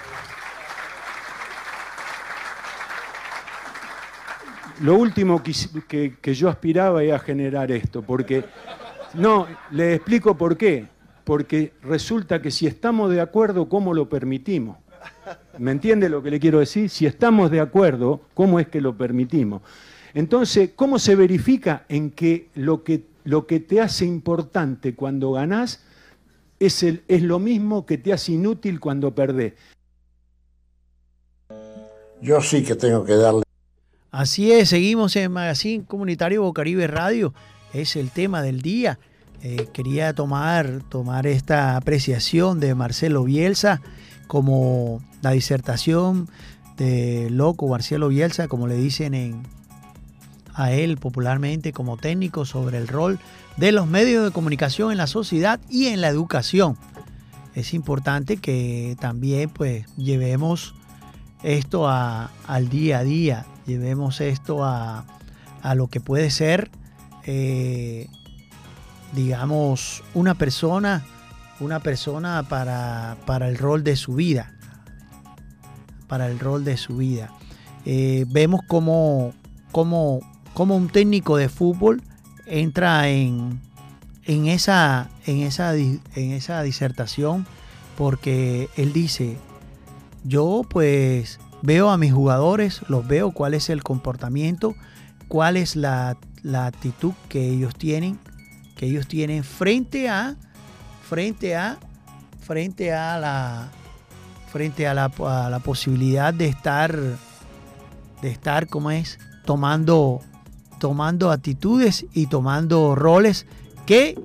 Lo 4.82 4.95
último 4.95 5.43
que, 5.43 6.34
yo 6.34 6.49
aspiraba 6.49 7.04
era 7.04 7.20
generar 7.20 7.72
esto, 7.72 8.02
porque... 8.02 8.43
No, 9.14 9.45
le 9.72 9.95
explico 9.95 10.36
por 10.36 10.58
qué. 10.58 10.88
Porque 11.24 11.74
resulta 11.84 12.41
que 12.41 12.49
si 12.49 12.66
estamos 12.66 13.12
de 13.12 13.22
acuerdo, 13.22 13.70
¿cómo 13.70 13.93
lo 13.93 14.10
permitimos? 14.10 14.78
¿Me 15.60 15.72
entiende 15.72 16.10
lo 16.10 16.24
que 16.24 16.32
le 16.32 16.39
quiero 16.39 16.60
decir? 16.60 16.89
Si 16.89 17.06
estamos 17.06 17.52
de 17.52 17.60
acuerdo, 17.60 18.22
¿cómo 18.34 18.60
es 18.60 18.68
que 18.68 18.82
lo 18.82 18.97
permitimos? 18.97 19.62
Entonces, 20.14 20.72
¿cómo 20.76 20.97
se 20.97 21.16
verifica 21.16 21.86
en 21.88 22.10
que 22.10 22.49
lo 22.56 22.84
que 22.84 23.11
lo 23.24 23.47
que 23.47 23.59
te 23.59 23.82
hace 23.82 24.05
importante 24.05 24.95
cuando 24.95 25.32
ganás 25.32 25.84
es, 26.59 26.84
el, 26.84 27.03
es 27.07 27.22
lo 27.24 27.39
mismo 27.39 27.86
que 27.86 27.97
te 27.97 28.13
hace 28.13 28.34
inútil 28.34 28.80
cuando 28.80 29.13
perdés? 29.15 29.53
Yo 32.22 32.41
sí 32.41 32.63
que 32.63 32.76
tengo 32.76 33.03
que 33.03 33.15
darle 33.15 33.43
Así 34.11 34.51
es, 34.51 34.69
seguimos 34.69 35.15
en 35.15 35.32
Magazine 35.32 35.86
Comunitario 35.86 36.41
Bocaribe 36.43 36.86
Radio. 36.86 37.34
Es 37.74 37.95
el 37.95 38.11
tema 38.11 38.41
del 38.41 38.61
día. 38.61 38.99
Eh, 39.41 39.67
quería 39.72 40.13
tomar, 40.13 40.84
tomar 40.89 41.26
esta 41.26 41.78
apreciación 41.78 42.59
de 42.59 42.76
Marcelo 42.76 43.24
Bielsa 43.24 43.82
como 44.28 45.01
la 45.22 45.32
disertación 45.32 46.28
de 46.78 47.30
loco 47.30 47.69
Marcelo 47.69 48.09
Bielsa, 48.09 48.49
como 48.49 48.67
le 48.67 48.76
dicen 48.76 49.13
en, 49.13 49.43
a 50.54 50.72
él 50.72 50.97
popularmente 50.97 51.72
como 51.74 51.97
técnico 51.97 52.45
sobre 52.45 52.78
el 52.78 52.88
rol 52.88 53.20
de 53.58 53.72
los 53.72 53.88
medios 53.88 54.24
de 54.26 54.32
comunicación 54.32 54.91
en 54.91 54.97
la 54.97 55.08
sociedad 55.08 55.60
y 55.70 55.88
en 55.88 56.02
la 56.02 56.08
educación. 56.10 56.78
Es 57.56 57.74
importante 57.74 58.38
que 58.38 58.95
también 58.99 59.49
pues 59.49 59.86
llevemos 59.97 60.74
esto 61.43 61.88
a- 61.89 62.30
al 62.47 62.70
día 62.70 62.99
a 62.99 63.04
día, 63.04 63.45
llevemos 63.66 64.22
esto 64.22 64.64
a, 64.64 65.06
a 65.62 65.76
lo 65.76 65.88
que 65.88 65.99
puede 65.99 66.30
ser, 66.32 66.70
eh, 67.26 68.08
digamos, 69.14 70.04
una 70.14 70.36
persona, 70.36 71.04
una 71.60 71.80
persona 71.80 72.43
para, 72.47 73.18
para 73.26 73.47
el 73.49 73.58
rol 73.58 73.84
de 73.84 73.95
su 73.95 74.16
vida, 74.16 74.54
para 76.08 76.28
el 76.28 76.39
rol 76.39 76.64
de 76.64 76.78
su 76.78 76.97
vida. 76.97 77.32
Eh, 77.86 78.26
vemos 78.30 78.62
como, 78.68 79.34
como, 79.72 80.20
como 80.54 80.76
un 80.76 80.89
técnico 80.89 81.38
de 81.38 81.49
fútbol 81.49 82.02
entra 82.45 83.10
en, 83.10 83.62
en, 84.26 84.47
esa, 84.47 85.10
en, 85.26 85.41
esa, 85.41 85.76
en 85.76 86.02
esa 86.16 86.62
disertación 86.64 87.45
porque 87.97 88.70
él 88.78 88.93
dice, 88.93 89.38
yo 90.24 90.64
pues 90.68 91.39
veo 91.62 91.89
a 91.89 91.97
mis 91.97 92.14
jugadores, 92.14 92.82
los 92.88 93.08
veo 93.08 93.32
cuál 93.32 93.54
es 93.54 93.70
el 93.70 93.84
comportamiento, 93.84 94.76
cuál 95.28 95.58
es 95.58 95.76
la, 95.76 96.18
la 96.43 96.66
actitud 96.66 97.14
que 97.30 97.47
ellos 97.49 97.76
tienen, 97.76 98.20
que 98.76 98.88
ellos 98.88 99.08
tienen 99.08 99.43
frente 99.43 100.10
a, 100.10 100.36
frente 101.08 101.56
a, 101.56 101.78
frente 102.39 102.93
a 102.93 103.20
la, 103.20 103.70
frente 104.52 104.88
a 104.88 104.93
la, 104.93 105.12
la 105.49 105.60
posibilidad 105.60 106.34
de 106.34 106.47
estar, 106.47 106.97
de 108.22 108.30
estar, 108.30 108.68
como 108.68 108.91
es, 108.91 109.20
tomando, 109.45 110.22
tomando 110.82 111.32
actitudes 111.32 112.05
y 112.11 112.25
tomando 112.25 112.93
roles 112.95 113.45
que, 113.86 114.19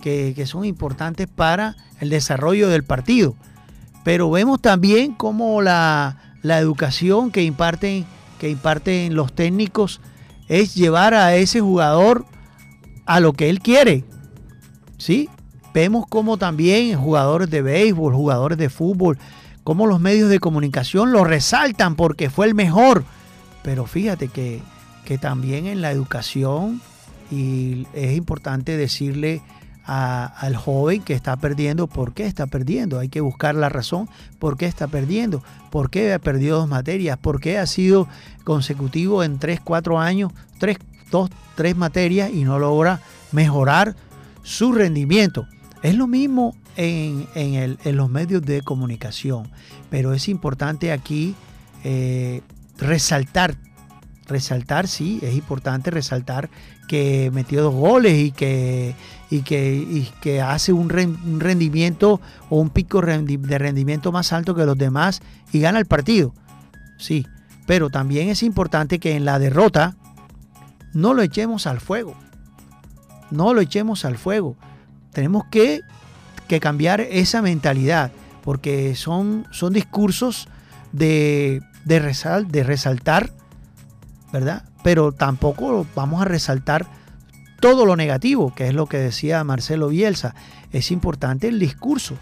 que, 0.00 0.46
son 0.46 0.64
importantes 0.64 1.28
para 1.28 1.76
el 2.00 2.08
desarrollo 2.08 2.70
del 2.70 2.84
partido 2.84 3.34
pero 4.04 4.30
vemos 4.30 4.60
también 4.60 5.12
cómo 5.12 5.60
la, 5.62 6.16
la 6.42 6.58
educación 6.58 7.30
que 7.30 7.42
imparten, 7.42 8.06
que 8.38 8.48
imparten 8.50 9.14
los 9.14 9.32
técnicos 9.32 10.00
es 10.48 10.74
llevar 10.74 11.14
a 11.14 11.34
ese 11.36 11.60
jugador 11.60 12.24
a 13.06 13.20
lo 13.20 13.32
que 13.32 13.50
él 13.50 13.60
quiere. 13.60 14.04
¿Sí? 14.96 15.28
Vemos 15.72 16.06
como 16.08 16.36
también 16.36 16.98
jugadores 16.98 17.50
de 17.50 17.62
béisbol, 17.62 18.14
jugadores 18.14 18.58
de 18.58 18.70
fútbol, 18.70 19.18
como 19.64 19.86
los 19.86 20.00
medios 20.00 20.28
de 20.28 20.40
comunicación 20.40 21.12
lo 21.12 21.24
resaltan 21.24 21.94
porque 21.94 22.30
fue 22.30 22.46
el 22.46 22.54
mejor. 22.54 23.04
Pero 23.62 23.86
fíjate 23.86 24.28
que, 24.28 24.62
que 25.04 25.18
también 25.18 25.66
en 25.66 25.80
la 25.80 25.90
educación, 25.90 26.80
y 27.30 27.86
es 27.94 28.16
importante 28.16 28.76
decirle 28.76 29.42
al 29.84 30.54
joven 30.54 31.02
que 31.02 31.14
está 31.14 31.36
perdiendo, 31.36 31.88
¿por 31.88 32.12
qué 32.14 32.24
está 32.26 32.46
perdiendo? 32.46 33.00
Hay 33.00 33.08
que 33.08 33.20
buscar 33.20 33.56
la 33.56 33.68
razón, 33.68 34.08
¿por 34.38 34.56
qué 34.56 34.66
está 34.66 34.86
perdiendo? 34.86 35.42
¿Por 35.70 35.90
qué 35.90 36.12
ha 36.12 36.18
perdido 36.20 36.58
dos 36.58 36.68
materias? 36.68 37.18
¿Por 37.18 37.40
qué 37.40 37.58
ha 37.58 37.66
sido 37.66 38.06
consecutivo 38.44 39.24
en 39.24 39.38
3, 39.40 39.60
4 39.62 39.98
años, 39.98 40.32
3, 40.58 40.76
2, 41.10 41.30
3 41.56 41.76
materias 41.76 42.30
y 42.32 42.44
no 42.44 42.58
logra 42.60 43.00
mejorar 43.32 43.96
su 44.44 44.72
rendimiento? 44.72 45.46
Es 45.82 45.96
lo 45.96 46.06
mismo 46.06 46.54
en, 46.76 47.26
en 47.34 47.54
el- 47.54 47.78
en 47.84 47.96
los 47.96 48.10
medios 48.10 48.42
de 48.42 48.62
comunicación, 48.62 49.50
pero 49.88 50.12
es 50.12 50.28
importante 50.28 50.92
aquí 50.92 51.34
eh, 51.82 52.42
resaltar 52.78 53.56
resaltar, 54.30 54.88
sí, 54.88 55.18
es 55.22 55.34
importante 55.34 55.90
resaltar 55.90 56.48
que 56.88 57.30
metió 57.34 57.62
dos 57.62 57.74
goles 57.74 58.14
y 58.18 58.32
que, 58.32 58.94
y 59.30 59.42
que, 59.42 59.74
y 59.74 60.10
que 60.22 60.40
hace 60.40 60.72
un, 60.72 60.88
ren- 60.88 61.22
un 61.24 61.40
rendimiento 61.40 62.20
o 62.48 62.58
un 62.60 62.70
pico 62.70 63.00
de 63.02 63.58
rendimiento 63.58 64.10
más 64.12 64.32
alto 64.32 64.54
que 64.54 64.64
los 64.64 64.78
demás 64.78 65.20
y 65.52 65.60
gana 65.60 65.78
el 65.78 65.86
partido. 65.86 66.32
Sí, 66.98 67.26
pero 67.66 67.90
también 67.90 68.28
es 68.28 68.42
importante 68.42 68.98
que 68.98 69.14
en 69.16 69.24
la 69.24 69.38
derrota 69.38 69.96
no 70.94 71.12
lo 71.14 71.22
echemos 71.22 71.66
al 71.66 71.80
fuego. 71.80 72.16
No 73.30 73.54
lo 73.54 73.60
echemos 73.60 74.04
al 74.04 74.18
fuego. 74.18 74.56
Tenemos 75.12 75.44
que, 75.50 75.80
que 76.48 76.58
cambiar 76.60 77.00
esa 77.00 77.42
mentalidad 77.42 78.10
porque 78.42 78.94
son, 78.96 79.46
son 79.52 79.72
discursos 79.72 80.48
de, 80.92 81.60
de, 81.84 82.02
resal- 82.02 82.46
de 82.48 82.64
resaltar 82.64 83.32
Pero 84.82 85.12
tampoco 85.12 85.86
vamos 85.94 86.22
a 86.22 86.24
resaltar 86.24 86.86
todo 87.60 87.84
lo 87.84 87.96
negativo, 87.96 88.54
que 88.54 88.68
es 88.68 88.74
lo 88.74 88.86
que 88.86 88.98
decía 88.98 89.44
Marcelo 89.44 89.88
Bielsa. 89.88 90.34
Es 90.72 90.90
importante 90.90 91.48
el 91.48 91.58
discurso 91.58 92.16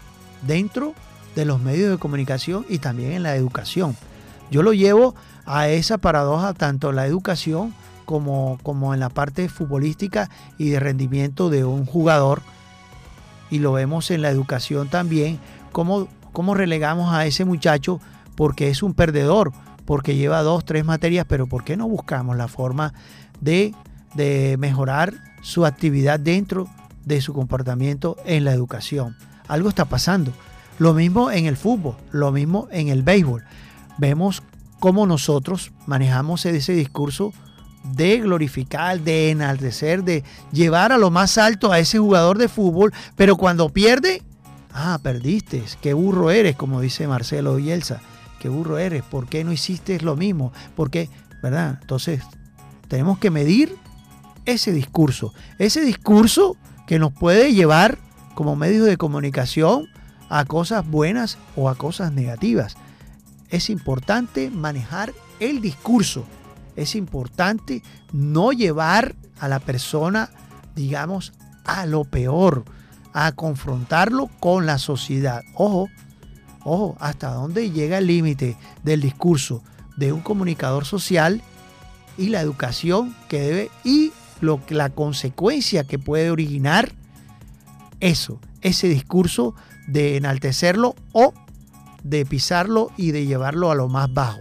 dentro 0.45 0.93
de 1.35 1.45
los 1.45 1.61
medios 1.61 1.91
de 1.91 1.97
comunicación 1.97 2.65
y 2.67 2.79
también 2.79 3.13
en 3.13 3.23
la 3.23 3.35
educación. 3.35 3.95
Yo 4.51 4.63
lo 4.63 4.73
llevo 4.73 5.15
a 5.45 5.69
esa 5.69 5.97
paradoja 5.97 6.53
tanto 6.53 6.89
en 6.89 6.97
la 6.97 7.05
educación 7.05 7.73
como, 8.05 8.57
en 8.93 8.99
la 8.99 9.09
parte 9.09 9.47
futbolística 9.49 10.29
y 10.57 10.69
de 10.69 10.79
rendimiento 10.79 11.49
de 11.49 11.63
un 11.63 11.85
jugador. 11.85 12.41
Y 13.51 13.59
lo 13.59 13.71
vemos 13.71 14.11
en 14.11 14.21
la 14.21 14.29
educación 14.29 14.89
también, 14.89 15.39
cómo 15.71 16.53
relegamos 16.55 17.13
a 17.13 17.25
ese 17.25 17.45
muchacho 17.45 18.01
porque 18.35 18.69
es 18.69 18.83
un 18.83 18.93
perdedor, 18.93 19.51
porque 19.89 20.15
lleva 20.15 20.43
dos, 20.43 20.65
tres 20.65 20.85
materias, 20.85 21.25
pero 21.27 21.47
¿por 21.47 21.63
qué 21.63 21.75
no 21.75 21.89
buscamos 21.89 22.37
la 22.37 22.47
forma 22.47 22.93
de, 23.41 23.73
de 24.13 24.55
mejorar 24.59 25.15
su 25.41 25.65
actividad 25.65 26.19
dentro 26.19 26.67
de 27.05 27.21
su 27.21 27.33
comportamiento 27.33 28.15
en 28.23 28.45
la 28.45 28.53
educación? 28.53 29.17
Algo 29.47 29.67
está 29.67 29.85
pasando. 29.85 30.31
Lo 30.77 30.93
mismo 30.93 31.31
en 31.31 31.47
el 31.47 31.57
fútbol, 31.57 31.95
lo 32.11 32.31
mismo 32.31 32.67
en 32.69 32.89
el 32.89 33.01
béisbol. 33.01 33.43
Vemos 33.97 34.43
cómo 34.79 35.07
nosotros 35.07 35.71
manejamos 35.87 36.45
ese 36.45 36.73
discurso 36.73 37.33
de 37.83 38.19
glorificar, 38.19 38.99
de 38.99 39.31
enaltecer, 39.31 40.03
de 40.03 40.23
llevar 40.51 40.91
a 40.91 40.99
lo 40.99 41.09
más 41.09 41.39
alto 41.39 41.71
a 41.71 41.79
ese 41.79 41.97
jugador 41.97 42.37
de 42.37 42.47
fútbol, 42.47 42.93
pero 43.15 43.37
cuando 43.37 43.69
pierde, 43.69 44.21
ah, 44.71 44.99
perdiste, 45.01 45.63
qué 45.81 45.95
burro 45.95 46.29
eres, 46.29 46.55
como 46.55 46.79
dice 46.79 47.07
Marcelo 47.07 47.55
Bielsa, 47.55 48.01
qué 48.39 48.49
burro 48.49 48.77
eres, 48.77 49.03
¿por 49.03 49.27
qué 49.27 49.43
no 49.43 49.51
hiciste 49.51 49.99
lo 50.01 50.15
mismo? 50.15 50.51
¿Por 50.75 50.89
qué? 50.89 51.09
¿Verdad? 51.41 51.77
Entonces, 51.81 52.23
tenemos 52.87 53.19
que 53.19 53.29
medir 53.29 53.75
ese 54.45 54.71
discurso, 54.71 55.33
ese 55.59 55.81
discurso 55.81 56.57
que 56.87 56.99
nos 56.99 57.13
puede 57.13 57.53
llevar 57.53 57.99
como 58.33 58.55
medios 58.55 58.87
de 58.87 58.97
comunicación 58.97 59.87
a 60.29 60.45
cosas 60.45 60.87
buenas 60.87 61.37
o 61.55 61.69
a 61.69 61.75
cosas 61.75 62.13
negativas. 62.13 62.75
Es 63.49 63.69
importante 63.69 64.49
manejar 64.49 65.13
el 65.39 65.61
discurso. 65.61 66.25
Es 66.75 66.95
importante 66.95 67.83
no 68.13 68.51
llevar 68.51 69.15
a 69.39 69.47
la 69.47 69.59
persona, 69.59 70.29
digamos, 70.75 71.33
a 71.65 71.85
lo 71.85 72.05
peor, 72.05 72.63
a 73.13 73.31
confrontarlo 73.33 74.29
con 74.39 74.65
la 74.65 74.77
sociedad. 74.77 75.41
Ojo, 75.55 75.89
ojo, 76.63 76.95
hasta 76.99 77.33
dónde 77.33 77.71
llega 77.71 77.97
el 77.97 78.07
límite 78.07 78.57
del 78.83 79.01
discurso 79.01 79.63
de 79.97 80.11
un 80.13 80.21
comunicador 80.21 80.85
social 80.85 81.41
y 82.17 82.29
la 82.29 82.41
educación 82.41 83.15
que 83.27 83.39
debe 83.39 83.71
y 83.83 84.11
lo, 84.41 84.59
la 84.69 84.89
consecuencia 84.89 85.83
que 85.83 85.99
puede 85.99 86.31
originar 86.31 86.91
eso, 87.99 88.39
ese 88.61 88.87
discurso 88.87 89.55
de 89.87 90.17
enaltecerlo 90.17 90.95
o 91.11 91.33
de 92.03 92.25
pisarlo 92.25 92.91
y 92.97 93.11
de 93.11 93.25
llevarlo 93.25 93.71
a 93.71 93.75
lo 93.75 93.87
más 93.89 94.13
bajo. 94.13 94.39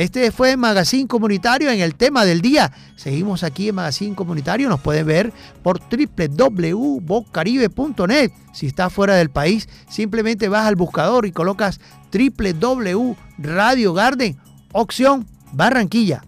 Este 0.00 0.32
fue 0.32 0.56
Magazine 0.56 1.06
Comunitario 1.06 1.70
en 1.70 1.80
el 1.80 1.94
tema 1.94 2.24
del 2.24 2.40
día. 2.40 2.72
Seguimos 2.96 3.42
aquí 3.42 3.68
en 3.68 3.74
Magazine 3.74 4.16
Comunitario. 4.16 4.70
Nos 4.70 4.80
pueden 4.80 5.06
ver 5.06 5.30
por 5.62 5.78
www.bocaribe.net. 5.78 8.32
Si 8.54 8.66
estás 8.66 8.90
fuera 8.90 9.16
del 9.16 9.28
país, 9.28 9.68
simplemente 9.90 10.48
vas 10.48 10.66
al 10.66 10.76
buscador 10.76 11.26
y 11.26 11.32
colocas 11.32 11.82
www 12.10 13.14
Radio 13.36 13.92
Garden, 13.92 14.38
opción 14.72 15.26
Barranquilla. 15.52 16.22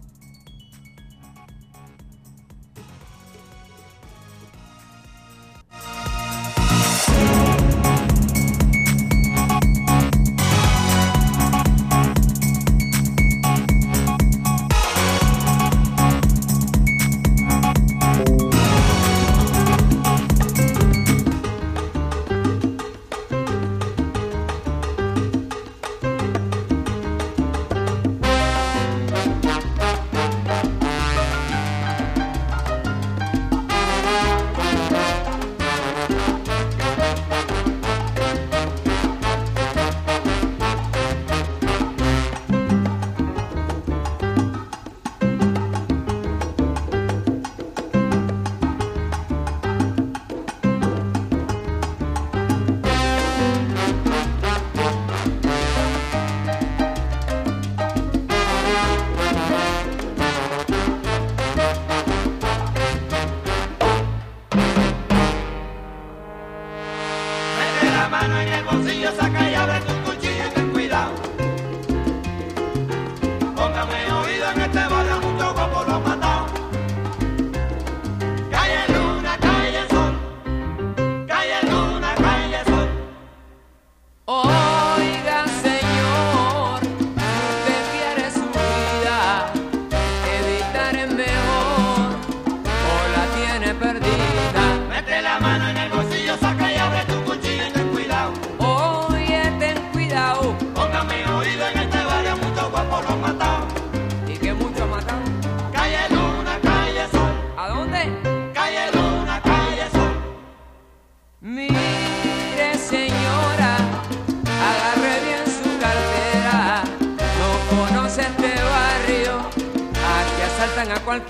En 121.11 121.21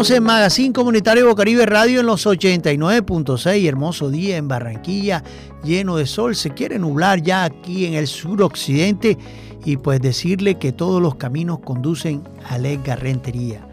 Magazine 0.00 0.72
Comunitario 0.72 1.26
Bocaribe 1.26 1.66
Radio 1.66 2.00
en 2.00 2.06
los 2.06 2.26
89.6. 2.26 3.68
Hermoso 3.68 4.08
día 4.08 4.38
en 4.38 4.48
Barranquilla, 4.48 5.22
lleno 5.62 5.98
de 5.98 6.06
sol. 6.06 6.34
Se 6.34 6.52
quiere 6.52 6.78
nublar 6.78 7.20
ya 7.20 7.44
aquí 7.44 7.84
en 7.84 7.92
el 7.92 8.06
suroccidente 8.06 9.18
y 9.62 9.76
pues 9.76 10.00
decirle 10.00 10.54
que 10.54 10.72
todos 10.72 11.02
los 11.02 11.16
caminos 11.16 11.58
conducen 11.58 12.22
a 12.48 12.56
la 12.56 12.96
Rentería. 12.96 13.68